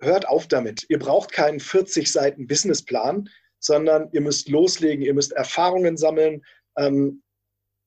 hört 0.00 0.26
auf 0.26 0.48
damit. 0.48 0.86
Ihr 0.88 0.98
braucht 0.98 1.30
keinen 1.32 1.60
40 1.60 2.10
Seiten 2.10 2.46
Businessplan, 2.46 3.28
sondern 3.58 4.08
ihr 4.12 4.22
müsst 4.22 4.48
loslegen, 4.48 5.04
ihr 5.04 5.12
müsst 5.12 5.32
Erfahrungen 5.32 5.98
sammeln. 5.98 6.42
ähm, 6.78 7.22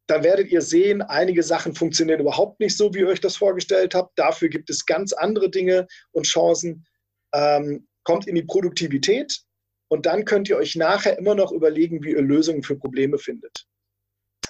dann 0.07 0.23
werdet 0.23 0.51
ihr 0.51 0.61
sehen, 0.61 1.01
einige 1.01 1.43
Sachen 1.43 1.75
funktionieren 1.75 2.19
überhaupt 2.19 2.59
nicht 2.59 2.75
so, 2.75 2.93
wie 2.93 2.99
ihr 2.99 3.07
euch 3.07 3.21
das 3.21 3.37
vorgestellt 3.37 3.95
habt. 3.95 4.17
Dafür 4.19 4.49
gibt 4.49 4.69
es 4.69 4.85
ganz 4.85 5.13
andere 5.13 5.49
Dinge 5.49 5.87
und 6.11 6.25
Chancen. 6.25 6.85
Ähm, 7.33 7.87
kommt 8.03 8.27
in 8.27 8.35
die 8.35 8.43
Produktivität 8.43 9.41
und 9.87 10.05
dann 10.05 10.25
könnt 10.25 10.49
ihr 10.49 10.57
euch 10.57 10.75
nachher 10.75 11.17
immer 11.17 11.35
noch 11.35 11.51
überlegen, 11.51 12.03
wie 12.03 12.11
ihr 12.11 12.21
Lösungen 12.21 12.63
für 12.63 12.77
Probleme 12.77 13.17
findet. 13.17 13.65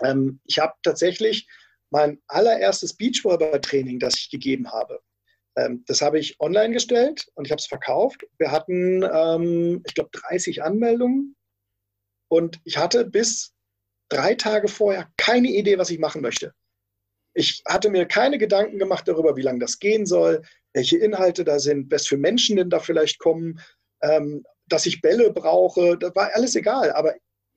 Ähm, 0.04 0.40
ich 0.46 0.58
habe 0.58 0.74
tatsächlich 0.82 1.48
mein 1.92 2.20
allererstes 2.28 2.98
Beachvolleyball-Training, 2.98 4.00
das 4.00 4.18
ich 4.18 4.32
gegeben 4.32 4.72
habe, 4.72 5.00
ähm, 5.56 5.84
das 5.88 6.02
habe 6.02 6.20
ich 6.20 6.40
online 6.40 6.74
gestellt 6.74 7.28
und 7.36 7.46
ich 7.46 7.52
habe 7.52 7.60
es 7.60 7.68
verkauft. 7.68 8.26
Wir 8.38 8.52
hatten, 8.52 9.04
ähm, 9.04 9.84
ich 9.86 9.94
glaube, 9.94 10.10
30 10.14 10.64
Anmeldungen 10.64 11.36
und 12.30 12.60
ich 12.64 12.78
hatte 12.78 13.06
bis 13.06 13.53
drei 14.14 14.36
Tage 14.36 14.68
vorher 14.68 15.12
keine 15.18 15.50
Idee, 15.50 15.78
was 15.78 15.90
ich 15.90 16.00
machen 16.00 16.22
möchte. 16.22 16.54
Ich 17.34 17.64
hatte 17.68 17.90
mir 17.90 18.06
keine 18.06 18.38
Gedanken 18.38 18.78
gemacht 18.78 19.08
darüber, 19.08 19.36
wie 19.36 19.42
lange 19.42 19.60
das 19.60 19.80
gehen 19.80 20.06
soll, 20.06 20.44
welche 20.74 20.98
Inhalte 20.98 21.44
da 21.44 21.60
sind, 21.60 21.92
was 21.92 22.08
für 22.08 22.18
Menschen 22.18 22.58
denn 22.58 22.70
da 22.70 22.80
vielleicht 22.80 23.20
kommen, 23.20 23.60
ähm, 24.02 24.44
dass 24.68 24.86
ich 24.86 25.02
Bälle 25.02 25.32
brauche. 25.32 25.98
Das 25.98 26.16
war 26.16 26.32
alles 26.34 26.56
egal. 26.56 26.92
Aber 26.94 27.16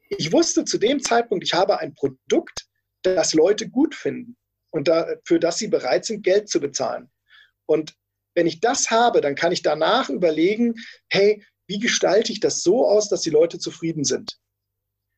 ich 0.09 0.33
wusste 0.33 0.65
zu 0.65 0.79
dem 0.79 1.03
Zeitpunkt, 1.03 1.45
ich 1.45 1.55
habe 1.55 1.79
ein 1.79 1.95
Produkt, 1.95 2.67
das 3.03 3.35
Leute 3.35 3.69
gut 3.69 3.95
finden 3.95 4.37
und 4.71 4.89
da, 4.89 5.07
für 5.25 5.39
das 5.39 5.59
sie 5.59 5.69
bereit 5.69 6.05
sind, 6.05 6.25
Geld 6.25 6.49
zu 6.49 6.61
bezahlen. 6.61 7.11
Und 7.67 7.95
wenn 8.35 8.47
ich 8.47 8.61
das 8.61 8.91
habe, 8.91 9.21
dann 9.21 9.35
kann 9.35 9.53
ich 9.53 9.63
danach 9.63 10.09
überlegen, 10.11 10.75
hey, 11.09 11.45
wie 11.67 11.79
gestalte 11.79 12.33
ich 12.33 12.41
das 12.41 12.63
so 12.63 12.87
aus, 12.87 13.09
dass 13.09 13.23
die 13.23 13.31
Leute 13.31 13.59
zufrieden 13.59 14.05
sind? 14.05 14.39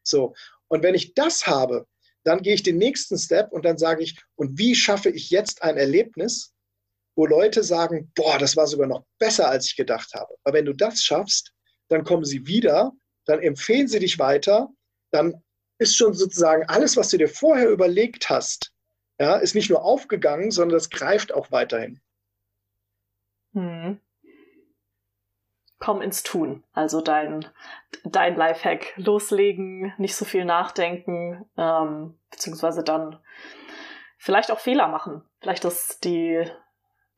So. 0.02 0.34
Und 0.68 0.82
wenn 0.82 0.94
ich 0.94 1.14
das 1.14 1.46
habe, 1.46 1.86
dann 2.24 2.42
gehe 2.42 2.54
ich 2.54 2.62
den 2.62 2.78
nächsten 2.78 3.18
Step 3.18 3.52
und 3.52 3.64
dann 3.64 3.78
sage 3.78 4.02
ich, 4.02 4.20
und 4.36 4.58
wie 4.58 4.74
schaffe 4.74 5.10
ich 5.10 5.30
jetzt 5.30 5.62
ein 5.62 5.76
Erlebnis, 5.76 6.52
wo 7.16 7.26
Leute 7.26 7.62
sagen, 7.62 8.12
boah, 8.14 8.38
das 8.38 8.56
war 8.56 8.66
sogar 8.66 8.86
noch 8.86 9.04
besser, 9.18 9.48
als 9.48 9.66
ich 9.66 9.76
gedacht 9.76 10.12
habe. 10.14 10.34
Aber 10.44 10.56
wenn 10.56 10.66
du 10.66 10.72
das 10.72 11.02
schaffst, 11.02 11.52
dann 11.88 12.04
kommen 12.04 12.24
sie 12.24 12.46
wieder, 12.46 12.92
dann 13.26 13.40
empfehlen 13.40 13.88
sie 13.88 13.98
dich 13.98 14.18
weiter, 14.18 14.68
dann 15.10 15.42
ist 15.78 15.96
schon 15.96 16.14
sozusagen 16.14 16.64
alles, 16.68 16.96
was 16.96 17.10
du 17.10 17.18
dir 17.18 17.28
vorher 17.28 17.70
überlegt 17.70 18.28
hast, 18.28 18.72
ja, 19.20 19.36
ist 19.36 19.54
nicht 19.54 19.70
nur 19.70 19.82
aufgegangen, 19.82 20.50
sondern 20.50 20.76
das 20.76 20.90
greift 20.90 21.32
auch 21.32 21.50
weiterhin. 21.50 22.00
Hm. 23.54 24.00
Komm 25.78 26.02
ins 26.02 26.22
Tun. 26.22 26.64
Also 26.72 27.00
dein, 27.00 27.46
dein 28.04 28.36
Lifehack. 28.36 28.94
Loslegen, 28.96 29.92
nicht 29.98 30.16
so 30.16 30.24
viel 30.24 30.44
nachdenken, 30.44 31.48
ähm, 31.56 32.18
beziehungsweise 32.30 32.82
dann 32.82 33.18
vielleicht 34.18 34.50
auch 34.50 34.58
Fehler 34.58 34.88
machen. 34.88 35.22
Vielleicht 35.40 35.64
ist 35.64 36.04
die, 36.04 36.44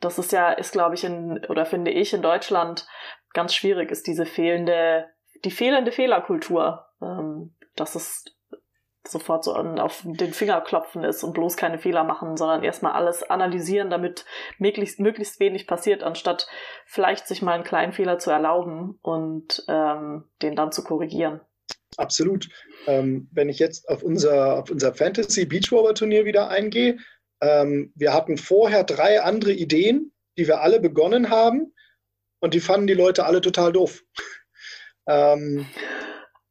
das 0.01 0.19
ist 0.19 0.33
ja, 0.33 0.53
ist 0.53 0.73
glaube 0.73 0.95
ich 0.95 1.05
in, 1.05 1.45
oder 1.47 1.65
finde 1.65 1.91
ich 1.91 2.13
in 2.13 2.23
Deutschland 2.23 2.87
ganz 3.33 3.55
schwierig, 3.55 3.91
ist 3.91 4.07
diese 4.07 4.27
fehlende, 4.27 5.09
die 5.45 5.51
fehlende 5.51 5.93
Fehlerkultur. 5.93 6.87
Ähm, 7.01 7.55
das 7.77 7.97
ist 7.97 8.37
sofort 9.07 9.45
so 9.45 9.55
auf 9.55 10.03
den 10.05 10.33
Finger 10.33 10.61
klopfen 10.61 11.05
ist 11.05 11.23
und 11.23 11.33
bloß 11.33 11.57
keine 11.57 11.79
Fehler 11.79 12.05
machen, 12.05 12.37
sondern 12.37 12.63
erstmal 12.63 12.93
alles 12.93 13.23
analysieren, 13.23 13.91
damit 13.91 14.25
möglichst, 14.59 15.01
möglichst 15.01 15.41
wenig 15.41 15.67
passiert, 15.67 16.03
anstatt 16.03 16.47
vielleicht 16.87 17.27
sich 17.27 17.43
mal 17.43 17.55
einen 17.55 17.65
kleinen 17.65 17.93
Fehler 17.93 18.19
zu 18.19 18.31
erlauben 18.31 18.99
und 19.03 19.65
ähm, 19.69 20.25
den 20.43 20.55
dann 20.55 20.73
zu 20.73 20.85
korrigieren. 20.85 21.41
Absolut. 21.97 22.49
Ähm, 22.87 23.29
wenn 23.33 23.49
ich 23.49 23.59
jetzt 23.59 23.89
auf 23.89 24.03
unser, 24.03 24.59
auf 24.59 24.71
unser 24.71 24.95
Fantasy 24.95 25.45
Beachvolleyball 25.47 25.95
Turnier 25.95 26.25
wieder 26.25 26.49
eingehe, 26.49 26.99
ähm, 27.41 27.93
wir 27.97 28.13
hatten 28.13 28.37
vorher 28.37 28.85
drei 28.85 29.23
andere 29.23 29.53
Ideen, 29.53 30.13
die 30.37 30.47
wir 30.47 30.61
alle 30.61 30.79
begonnen 30.79 31.31
haben 31.31 31.75
und 32.41 32.55
die 32.55 32.61
fanden 32.61 32.87
die 32.87 32.95
Leute 32.95 33.25
alle 33.25 33.41
total 33.41 33.73
doof. 33.73 34.03
ähm, 35.09 35.67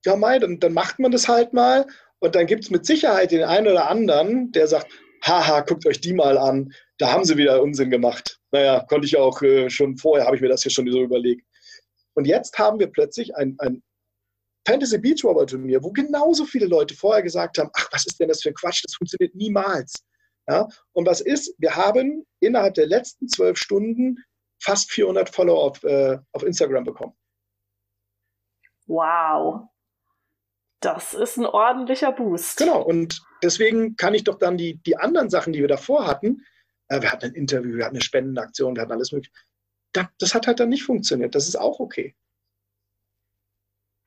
ja, 0.05 0.15
Mai, 0.15 0.39
dann, 0.39 0.59
dann 0.59 0.73
macht 0.73 0.99
man 0.99 1.11
das 1.11 1.27
halt 1.27 1.53
mal 1.53 1.85
und 2.19 2.35
dann 2.35 2.45
gibt 2.47 2.63
es 2.63 2.69
mit 2.69 2.85
Sicherheit 2.85 3.31
den 3.31 3.43
einen 3.43 3.67
oder 3.67 3.89
anderen, 3.89 4.51
der 4.51 4.67
sagt, 4.67 4.91
haha, 5.25 5.61
guckt 5.61 5.85
euch 5.85 6.01
die 6.01 6.13
mal 6.13 6.37
an, 6.37 6.73
da 6.97 7.11
haben 7.11 7.23
sie 7.23 7.37
wieder 7.37 7.61
Unsinn 7.61 7.89
gemacht. 7.89 8.39
Naja, 8.51 8.85
konnte 8.89 9.07
ich 9.07 9.17
auch 9.17 9.41
äh, 9.41 9.69
schon 9.69 9.97
vorher, 9.97 10.25
habe 10.25 10.35
ich 10.35 10.41
mir 10.41 10.49
das 10.49 10.63
hier 10.63 10.71
schon 10.71 10.89
so 10.91 11.01
überlegt. 11.01 11.45
Und 12.15 12.25
jetzt 12.25 12.57
haben 12.57 12.79
wir 12.79 12.87
plötzlich 12.87 13.35
ein, 13.35 13.55
ein 13.59 13.81
Fantasy 14.67 14.97
Beachvolleyball 14.97 15.45
Turnier, 15.45 15.83
wo 15.83 15.91
genauso 15.91 16.45
viele 16.45 16.65
Leute 16.65 16.95
vorher 16.95 17.23
gesagt 17.23 17.57
haben, 17.57 17.69
ach, 17.73 17.89
was 17.91 18.05
ist 18.05 18.19
denn 18.19 18.27
das 18.27 18.41
für 18.41 18.53
Quatsch, 18.53 18.83
das 18.83 18.95
funktioniert 18.95 19.33
niemals. 19.35 19.93
Ja? 20.47 20.67
Und 20.93 21.07
was 21.07 21.21
ist, 21.21 21.53
wir 21.57 21.75
haben 21.75 22.25
innerhalb 22.41 22.73
der 22.73 22.87
letzten 22.87 23.27
zwölf 23.29 23.57
Stunden 23.57 24.17
fast 24.61 24.91
400 24.91 25.29
Follower 25.29 25.63
auf, 25.63 25.83
äh, 25.83 26.17
auf 26.33 26.43
Instagram 26.43 26.83
bekommen. 26.83 27.13
Wow. 28.87 29.69
Das 30.79 31.13
ist 31.13 31.37
ein 31.37 31.45
ordentlicher 31.45 32.11
Boost. 32.11 32.57
Genau, 32.57 32.81
und 32.81 33.21
deswegen 33.43 33.95
kann 33.97 34.13
ich 34.13 34.23
doch 34.23 34.37
dann 34.37 34.57
die, 34.57 34.77
die 34.77 34.97
anderen 34.97 35.29
Sachen, 35.29 35.51
die 35.51 35.59
wir 35.59 35.67
davor 35.67 36.07
hatten, 36.07 36.45
äh, 36.87 37.01
wir 37.01 37.11
hatten 37.11 37.25
ein 37.25 37.35
Interview, 37.35 37.75
wir 37.75 37.85
hatten 37.85 37.95
eine 37.95 38.03
Spendenaktion, 38.03 38.75
wir 38.75 38.81
hatten 38.81 38.93
alles 38.93 39.11
mögliche, 39.11 39.33
da, 39.91 40.09
das 40.19 40.33
hat 40.33 40.47
halt 40.47 40.59
dann 40.59 40.69
nicht 40.69 40.83
funktioniert. 40.83 41.35
Das 41.35 41.47
ist 41.47 41.55
auch 41.55 41.79
okay. 41.79 42.15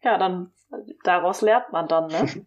Ja, 0.02 0.18
dann 0.18 0.52
daraus 1.04 1.42
lernt 1.42 1.70
man 1.72 1.88
dann, 1.88 2.06
ne? 2.08 2.46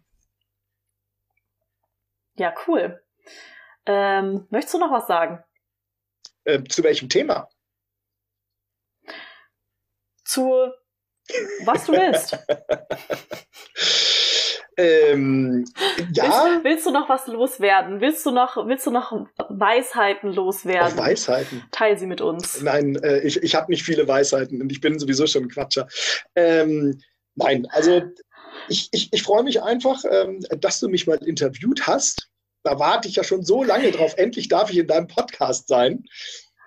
ja, 2.34 2.54
cool. 2.66 3.02
Ähm, 3.86 4.46
möchtest 4.50 4.74
du 4.74 4.78
noch 4.78 4.90
was 4.90 5.06
sagen? 5.06 5.42
Äh, 6.44 6.64
zu 6.64 6.82
welchem 6.82 7.08
Thema? 7.08 7.48
Zu 10.24 10.72
was 11.64 11.86
du 11.86 11.92
willst. 11.92 12.38
Ähm, 14.78 15.64
ja. 16.12 16.24
Willst, 16.24 16.64
willst, 16.64 16.86
du 16.86 16.90
noch 16.90 17.08
was 17.08 17.26
loswerden? 17.26 18.00
Willst 18.02 18.26
du 18.26 18.30
noch, 18.30 18.56
willst 18.66 18.86
du 18.86 18.90
noch 18.90 19.26
Weisheiten 19.48 20.32
loswerden? 20.32 20.92
Auf 20.92 20.98
Weisheiten. 20.98 21.64
Teil 21.70 21.98
sie 21.98 22.06
mit 22.06 22.20
uns. 22.20 22.60
Nein, 22.60 22.96
äh, 22.96 23.20
ich, 23.20 23.42
ich 23.42 23.54
habe 23.54 23.70
nicht 23.70 23.84
viele 23.84 24.06
Weisheiten 24.06 24.60
und 24.60 24.70
ich 24.70 24.82
bin 24.82 24.98
sowieso 24.98 25.26
schon 25.26 25.44
ein 25.44 25.48
Quatscher. 25.48 25.88
Ähm, 26.34 27.00
nein, 27.36 27.66
also 27.70 28.02
ich, 28.68 28.88
ich, 28.92 29.12
ich 29.12 29.22
freue 29.22 29.44
mich 29.44 29.62
einfach, 29.62 30.04
ähm, 30.10 30.40
dass 30.60 30.80
du 30.80 30.88
mich 30.88 31.06
mal 31.06 31.18
interviewt 31.24 31.86
hast. 31.86 32.28
Da 32.62 32.78
warte 32.78 33.08
ich 33.08 33.16
ja 33.16 33.24
schon 33.24 33.44
so 33.44 33.62
lange 33.62 33.90
drauf. 33.92 34.14
Endlich 34.18 34.48
darf 34.48 34.70
ich 34.70 34.78
in 34.78 34.88
deinem 34.88 35.06
Podcast 35.06 35.68
sein. 35.68 36.04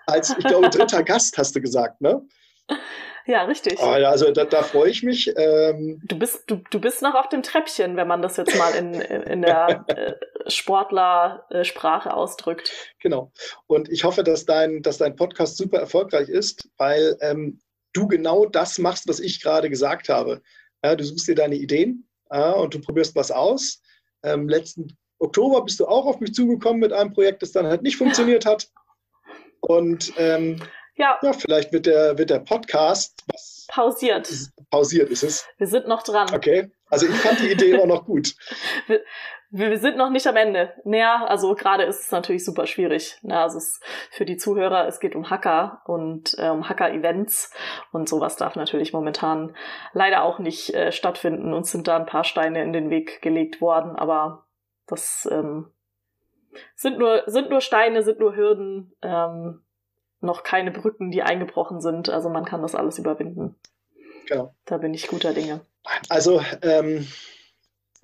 Als, 0.08 0.32
ich 0.36 0.46
glaube, 0.46 0.70
dritter 0.70 1.04
Gast 1.04 1.38
hast 1.38 1.56
du 1.56 1.62
gesagt, 1.62 2.02
ne? 2.02 2.26
Ja, 3.30 3.44
richtig. 3.44 3.80
Ja, 3.80 4.10
also 4.10 4.32
da, 4.32 4.44
da 4.44 4.64
freue 4.64 4.90
ich 4.90 5.04
mich. 5.04 5.32
Ähm, 5.38 6.02
du, 6.04 6.18
bist, 6.18 6.46
du, 6.48 6.64
du 6.72 6.82
bist 6.82 7.04
noch 7.04 7.14
auf 7.14 7.30
dem 7.30 7.44
Treppchen, 7.44 7.96
wenn 7.96 8.08
man 8.08 8.24
das 8.24 8.38
jetzt 8.38 8.58
mal 8.58 8.74
in, 8.74 8.96
in 8.96 9.44
der 9.44 9.86
äh, 9.88 10.50
Sportlersprache 10.50 12.12
ausdrückt. 12.12 12.72
Genau. 13.00 13.32
Und 13.68 13.88
ich 13.90 14.04
hoffe, 14.04 14.24
dass 14.24 14.46
dein, 14.46 14.82
dass 14.82 14.98
dein 14.98 15.16
Podcast 15.16 15.58
super 15.58 15.78
erfolgreich 15.78 16.28
ist, 16.28 16.68
weil 16.78 17.18
ähm, 17.22 17.60
du 17.94 18.08
genau 18.08 18.48
das 18.48 18.80
machst, 18.80 19.08
was 19.08 19.20
ich 19.20 19.44
gerade 19.44 19.70
gesagt 19.70 20.10
habe. 20.10 20.42
Ja, 20.84 20.96
du 20.96 21.04
suchst 21.04 21.28
dir 21.28 21.36
deine 21.36 21.56
Ideen 21.56 22.10
ja, 22.32 22.54
und 22.54 22.74
du 22.74 22.82
probierst 22.82 23.16
was 23.16 23.30
aus. 23.30 23.80
Ähm, 24.24 24.50
letzten 24.50 24.98
Oktober 25.20 25.64
bist 25.64 25.80
du 25.80 25.86
auch 25.86 26.08
auf 26.08 26.20
mich 26.20 26.34
zugekommen 26.34 26.80
mit 26.80 26.94
einem 26.94 27.14
Projekt, 27.14 27.44
das 27.44 27.52
dann 27.52 27.68
halt 27.68 27.84
nicht 27.84 27.98
funktioniert 27.98 28.48
hat. 28.48 28.70
Und 29.62 30.14
ähm, 30.18 30.64
ja. 31.00 31.18
ja, 31.22 31.34
vielleicht 31.34 31.72
wird 31.72 31.86
der, 31.86 32.18
wird 32.18 32.30
der 32.30 32.40
Podcast 32.40 33.26
pausiert. 33.70 34.30
Pausiert 34.70 35.10
ist 35.10 35.24
es. 35.24 35.48
Wir 35.58 35.68
sind 35.68 35.88
noch 35.88 36.04
dran. 36.04 36.28
Okay. 36.34 36.72
Also 36.90 37.08
ich 37.08 37.16
fand 37.16 37.40
die 37.40 37.52
Idee 37.52 37.72
immer 37.72 37.86
noch 37.86 38.06
gut. 38.06 38.36
Wir, 39.52 39.72
wir 39.72 39.80
sind 39.80 39.98
noch 39.98 40.12
nicht 40.12 40.28
am 40.28 40.36
Ende. 40.36 40.76
Naja, 40.84 41.26
also 41.26 41.56
gerade 41.56 41.84
ist 41.84 42.04
es 42.04 42.12
natürlich 42.12 42.46
super 42.46 42.68
schwierig. 42.68 43.18
Na, 43.24 43.42
also 43.42 43.58
es 43.58 43.80
für 44.12 44.24
die 44.24 44.38
Zuhörer, 44.38 44.86
es 44.86 45.00
geht 45.00 45.16
um 45.16 45.32
Hacker 45.32 45.82
und 45.86 46.36
äh, 46.38 46.50
um 46.50 46.70
Hacker-Events 46.70 47.52
und 47.92 48.08
sowas 48.08 48.36
darf 48.36 48.56
natürlich 48.56 48.94
momentan 48.94 49.56
leider 49.92 50.22
auch 50.22 50.38
nicht 50.38 50.76
äh, 50.76 50.92
stattfinden. 50.92 51.52
Uns 51.56 51.72
sind 51.72 51.88
da 51.88 51.98
ein 51.98 52.06
paar 52.06 52.26
Steine 52.26 52.62
in 52.62 52.74
den 52.74 52.92
Weg 52.92 53.24
gelegt 53.24 53.60
worden, 53.60 53.96
aber 53.96 54.46
das 54.86 55.28
ähm, 55.32 55.74
sind 56.76 57.00
nur 57.00 57.24
sind 57.26 57.50
nur 57.50 57.62
Steine, 57.62 58.04
sind 58.04 58.20
nur 58.20 58.36
Hürden. 58.36 58.94
Ähm, 59.02 59.64
noch 60.22 60.44
keine 60.44 60.72
Brücken, 60.72 61.12
die 61.12 61.22
eingebrochen 61.22 61.82
sind. 61.82 62.10
Also 62.10 62.30
man 62.30 62.46
kann 62.46 62.62
das 62.62 62.76
alles 62.76 63.00
überwinden. 63.00 63.56
Genau. 64.28 64.56
Da 64.66 64.78
bin 64.78 64.94
ich 64.94 65.08
guter 65.08 65.34
Dinge. 65.34 65.62
Also 66.10 66.42
ähm, 66.62 67.08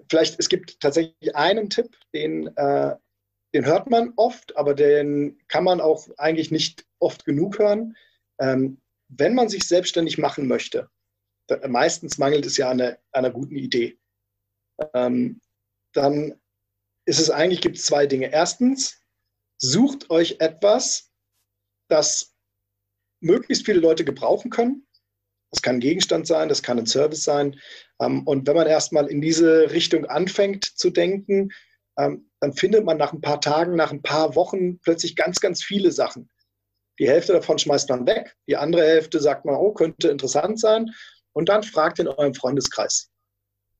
vielleicht, 0.09 0.39
es 0.39 0.49
gibt 0.49 0.79
tatsächlich 0.79 1.35
einen 1.35 1.69
Tipp, 1.69 1.95
den, 2.13 2.47
äh, 2.57 2.95
den 3.53 3.65
hört 3.65 3.89
man 3.89 4.13
oft, 4.15 4.55
aber 4.57 4.73
den 4.73 5.39
kann 5.47 5.63
man 5.63 5.81
auch 5.81 6.07
eigentlich 6.17 6.51
nicht 6.51 6.85
oft 6.99 7.25
genug 7.25 7.59
hören. 7.59 7.95
Ähm, 8.39 8.81
wenn 9.07 9.35
man 9.35 9.49
sich 9.49 9.67
selbstständig 9.67 10.17
machen 10.17 10.47
möchte, 10.47 10.89
da, 11.47 11.67
meistens 11.67 12.17
mangelt 12.17 12.45
es 12.45 12.57
ja 12.57 12.69
an 12.69 12.81
einer, 12.81 12.97
einer 13.11 13.29
guten 13.29 13.55
Idee, 13.55 13.97
ähm, 14.93 15.41
dann 15.93 16.39
ist 17.05 17.19
es 17.19 17.29
eigentlich, 17.29 17.61
gibt 17.61 17.77
es 17.77 17.85
zwei 17.85 18.07
Dinge. 18.07 18.31
Erstens, 18.31 19.01
sucht 19.57 20.09
euch 20.09 20.37
etwas, 20.39 21.04
das 21.87 22.33
möglichst 23.21 23.65
viele 23.65 23.79
Leute 23.79 24.05
gebrauchen 24.05 24.49
können. 24.49 24.85
Das 25.51 25.61
kann 25.61 25.75
ein 25.75 25.81
Gegenstand 25.81 26.27
sein, 26.27 26.49
das 26.49 26.63
kann 26.63 26.77
ein 26.77 26.85
Service 26.85 27.23
sein. 27.23 27.59
Ähm, 28.01 28.23
und 28.27 28.47
wenn 28.47 28.55
man 28.55 28.67
erstmal 28.67 29.07
in 29.07 29.21
diese 29.21 29.71
Richtung 29.71 30.05
anfängt 30.05 30.65
zu 30.65 30.89
denken, 30.89 31.51
ähm, 31.97 32.29
dann 32.41 32.53
findet 32.53 32.83
man 32.83 32.97
nach 32.97 33.13
ein 33.13 33.21
paar 33.21 33.39
Tagen, 33.39 33.75
nach 33.75 33.91
ein 33.91 34.01
paar 34.01 34.35
Wochen 34.35 34.79
plötzlich 34.79 35.15
ganz, 35.15 35.39
ganz 35.39 35.63
viele 35.63 35.91
Sachen. 35.91 36.29
Die 36.99 37.07
Hälfte 37.07 37.33
davon 37.33 37.57
schmeißt 37.57 37.89
man 37.89 38.05
weg, 38.05 38.35
die 38.47 38.57
andere 38.57 38.83
Hälfte 38.83 39.19
sagt 39.19 39.45
man, 39.45 39.55
oh, 39.55 39.73
könnte 39.73 40.09
interessant 40.09 40.59
sein. 40.59 40.91
Und 41.33 41.49
dann 41.49 41.63
fragt 41.63 41.99
in 41.99 42.07
eurem 42.07 42.33
Freundeskreis. 42.33 43.09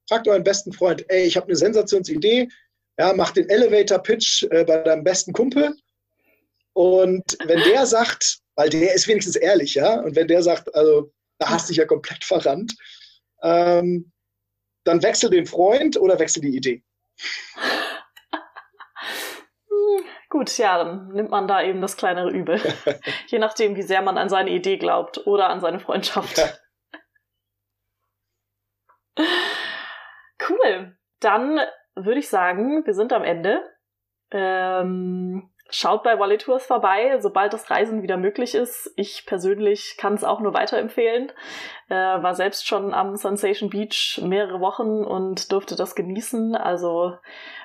Fragt 0.09 0.27
euren 0.27 0.43
besten 0.43 0.73
Freund, 0.73 1.05
ey, 1.09 1.23
ich 1.25 1.37
habe 1.37 1.47
eine 1.47 1.55
Sensationsidee, 1.55 2.49
ja, 2.97 3.13
mach 3.13 3.31
den 3.31 3.49
Elevator-Pitch 3.49 4.43
äh, 4.51 4.63
bei 4.63 4.77
deinem 4.77 5.03
besten 5.03 5.33
Kumpel. 5.33 5.75
Und 6.75 7.37
wenn 7.45 7.63
der 7.63 7.85
sagt, 7.85 8.39
weil 8.55 8.69
der 8.69 8.93
ist 8.93 9.07
wenigstens 9.07 9.37
ehrlich, 9.37 9.75
ja, 9.75 10.01
und 10.01 10.17
wenn 10.17 10.27
der 10.27 10.43
sagt, 10.43 10.75
also 10.75 11.09
da 11.39 11.49
hast 11.49 11.69
du 11.69 11.71
dich 11.71 11.77
ja 11.77 11.85
komplett 11.85 12.25
verrannt, 12.25 12.75
ähm, 13.41 14.11
dann 14.83 15.01
wechsel 15.01 15.29
den 15.29 15.45
Freund 15.45 15.95
oder 15.97 16.19
wechsel 16.19 16.41
die 16.41 16.55
Idee. 16.55 16.83
Gut, 20.29 20.57
ja, 20.57 20.83
dann 20.83 21.13
nimmt 21.13 21.29
man 21.31 21.47
da 21.47 21.63
eben 21.63 21.79
das 21.79 21.95
kleinere 21.95 22.29
Übel. 22.29 22.59
Je 23.27 23.39
nachdem, 23.39 23.77
wie 23.77 23.83
sehr 23.83 24.01
man 24.01 24.17
an 24.17 24.27
seine 24.27 24.49
Idee 24.49 24.75
glaubt 24.77 25.25
oder 25.25 25.47
an 25.49 25.61
seine 25.61 25.79
Freundschaft. 25.79 26.37
Ja. 26.37 26.49
Cool. 30.49 30.97
Dann 31.21 31.61
würde 31.95 32.19
ich 32.19 32.27
sagen, 32.27 32.85
wir 32.85 32.93
sind 32.93 33.13
am 33.13 33.23
Ende. 33.23 33.63
Ähm, 34.31 35.54
schaut 35.69 36.03
bei 36.03 36.19
Wallet 36.19 36.43
Tours 36.43 36.65
vorbei, 36.65 37.17
sobald 37.19 37.53
das 37.53 37.69
Reisen 37.69 38.03
wieder 38.03 38.17
möglich 38.17 38.55
ist. 38.55 38.93
Ich 38.95 39.25
persönlich 39.25 39.95
kann 39.97 40.13
es 40.13 40.23
auch 40.23 40.39
nur 40.39 40.53
weiterempfehlen. 40.53 41.31
Äh, 41.89 41.95
war 41.95 42.35
selbst 42.35 42.67
schon 42.67 42.93
am 42.93 43.15
Sensation 43.15 43.69
Beach 43.69 44.21
mehrere 44.23 44.59
Wochen 44.59 45.03
und 45.03 45.51
durfte 45.51 45.75
das 45.75 45.95
genießen. 45.95 46.55
Also 46.55 47.17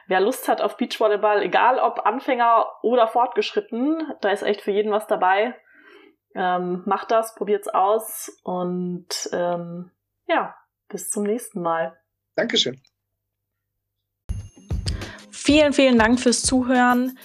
wer 0.07 0.21
Lust 0.21 0.49
hat 0.49 0.61
auf 0.61 0.77
Beachvolleyball, 0.77 1.43
egal 1.43 1.79
ob 1.79 2.07
Anfänger 2.07 2.67
oder 2.83 3.07
fortgeschritten, 3.07 4.13
da 4.21 4.31
ist 4.31 4.43
echt 4.43 4.63
für 4.63 4.73
jeden 4.73 4.93
was 4.93 5.07
dabei. 5.07 5.55
Ähm, 6.35 6.83
macht 6.87 7.11
das, 7.11 7.35
probiert's 7.35 7.69
aus 7.69 8.31
und 8.45 9.09
ähm, 9.33 9.91
ja, 10.27 10.55
bis 10.89 11.11
zum 11.11 11.25
nächsten 11.25 11.61
Mal. 11.61 11.99
Dankeschön. 12.37 12.81
Vielen, 15.31 15.73
vielen 15.73 15.99
Dank 15.99 16.21
fürs 16.21 16.43
Zuhören. 16.43 17.19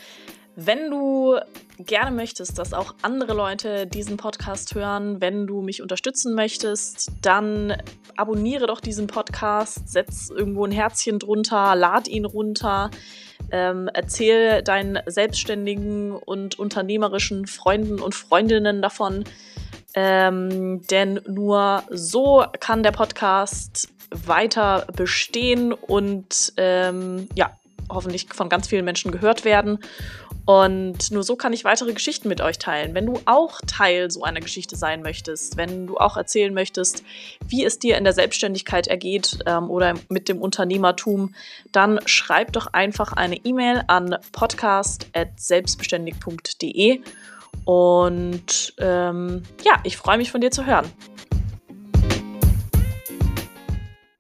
Wenn 0.57 0.89
du 0.89 1.37
gerne 1.79 2.11
möchtest, 2.11 2.57
dass 2.57 2.73
auch 2.73 2.95
andere 3.01 3.33
Leute 3.33 3.85
diesen 3.87 4.15
Podcast 4.15 4.73
hören, 4.73 5.19
wenn 5.19 5.47
du 5.47 5.61
mich 5.61 5.81
unterstützen 5.81 6.33
möchtest, 6.33 7.11
dann 7.21 7.75
abonniere 8.15 8.65
doch 8.65 8.79
diesen 8.79 9.07
Podcast, 9.07 9.89
setz 9.89 10.29
irgendwo 10.29 10.65
ein 10.65 10.71
Herzchen 10.71 11.19
drunter, 11.19 11.75
lad 11.75 12.07
ihn 12.07 12.23
runter, 12.23 12.89
ähm, 13.51 13.89
erzähl 13.93 14.61
deinen 14.61 14.99
selbstständigen 15.05 16.13
und 16.13 16.57
unternehmerischen 16.57 17.47
Freunden 17.47 17.99
und 17.99 18.15
Freundinnen 18.15 18.81
davon. 18.81 19.25
Ähm, 19.93 20.87
denn 20.87 21.19
nur 21.27 21.83
so 21.89 22.45
kann 22.61 22.81
der 22.81 22.91
Podcast 22.91 23.89
weiter 24.09 24.87
bestehen 24.95 25.73
und 25.73 26.53
ähm, 26.55 27.27
ja, 27.35 27.51
hoffentlich 27.89 28.27
von 28.33 28.49
ganz 28.49 28.67
vielen 28.67 28.85
Menschen 28.85 29.11
gehört 29.11 29.45
werden. 29.45 29.79
Und 30.45 31.11
nur 31.11 31.23
so 31.23 31.35
kann 31.35 31.51
ich 31.53 31.63
weitere 31.63 31.93
Geschichten 31.93 32.27
mit 32.29 32.39
euch 32.39 32.59
teilen. 32.59 32.93
Wenn 32.93 33.07
du 33.07 33.19
auch 33.25 33.61
Teil 33.65 34.11
so 34.11 34.21
einer 34.23 34.41
Geschichte 34.41 34.75
sein 34.75 35.01
möchtest, 35.01 35.57
wenn 35.57 35.87
du 35.87 35.97
auch 35.97 36.17
erzählen 36.17 36.53
möchtest, 36.53 37.03
wie 37.47 37.65
es 37.65 37.79
dir 37.79 37.97
in 37.97 38.03
der 38.03 38.13
Selbstständigkeit 38.13 38.85
ergeht 38.85 39.39
ähm, 39.47 39.71
oder 39.71 39.95
mit 40.07 40.29
dem 40.29 40.39
Unternehmertum, 40.39 41.33
dann 41.71 41.99
schreib 42.05 42.53
doch 42.53 42.67
einfach 42.67 43.13
eine 43.13 43.37
E-Mail 43.37 43.85
an 43.87 44.17
podcast.selbstbeständig.de. 44.31 47.01
Und 47.63 48.73
ähm, 48.77 49.41
ja, 49.63 49.79
ich 49.83 49.95
freue 49.97 50.17
mich 50.17 50.31
von 50.31 50.41
dir 50.41 50.51
zu 50.51 50.67
hören. 50.67 50.85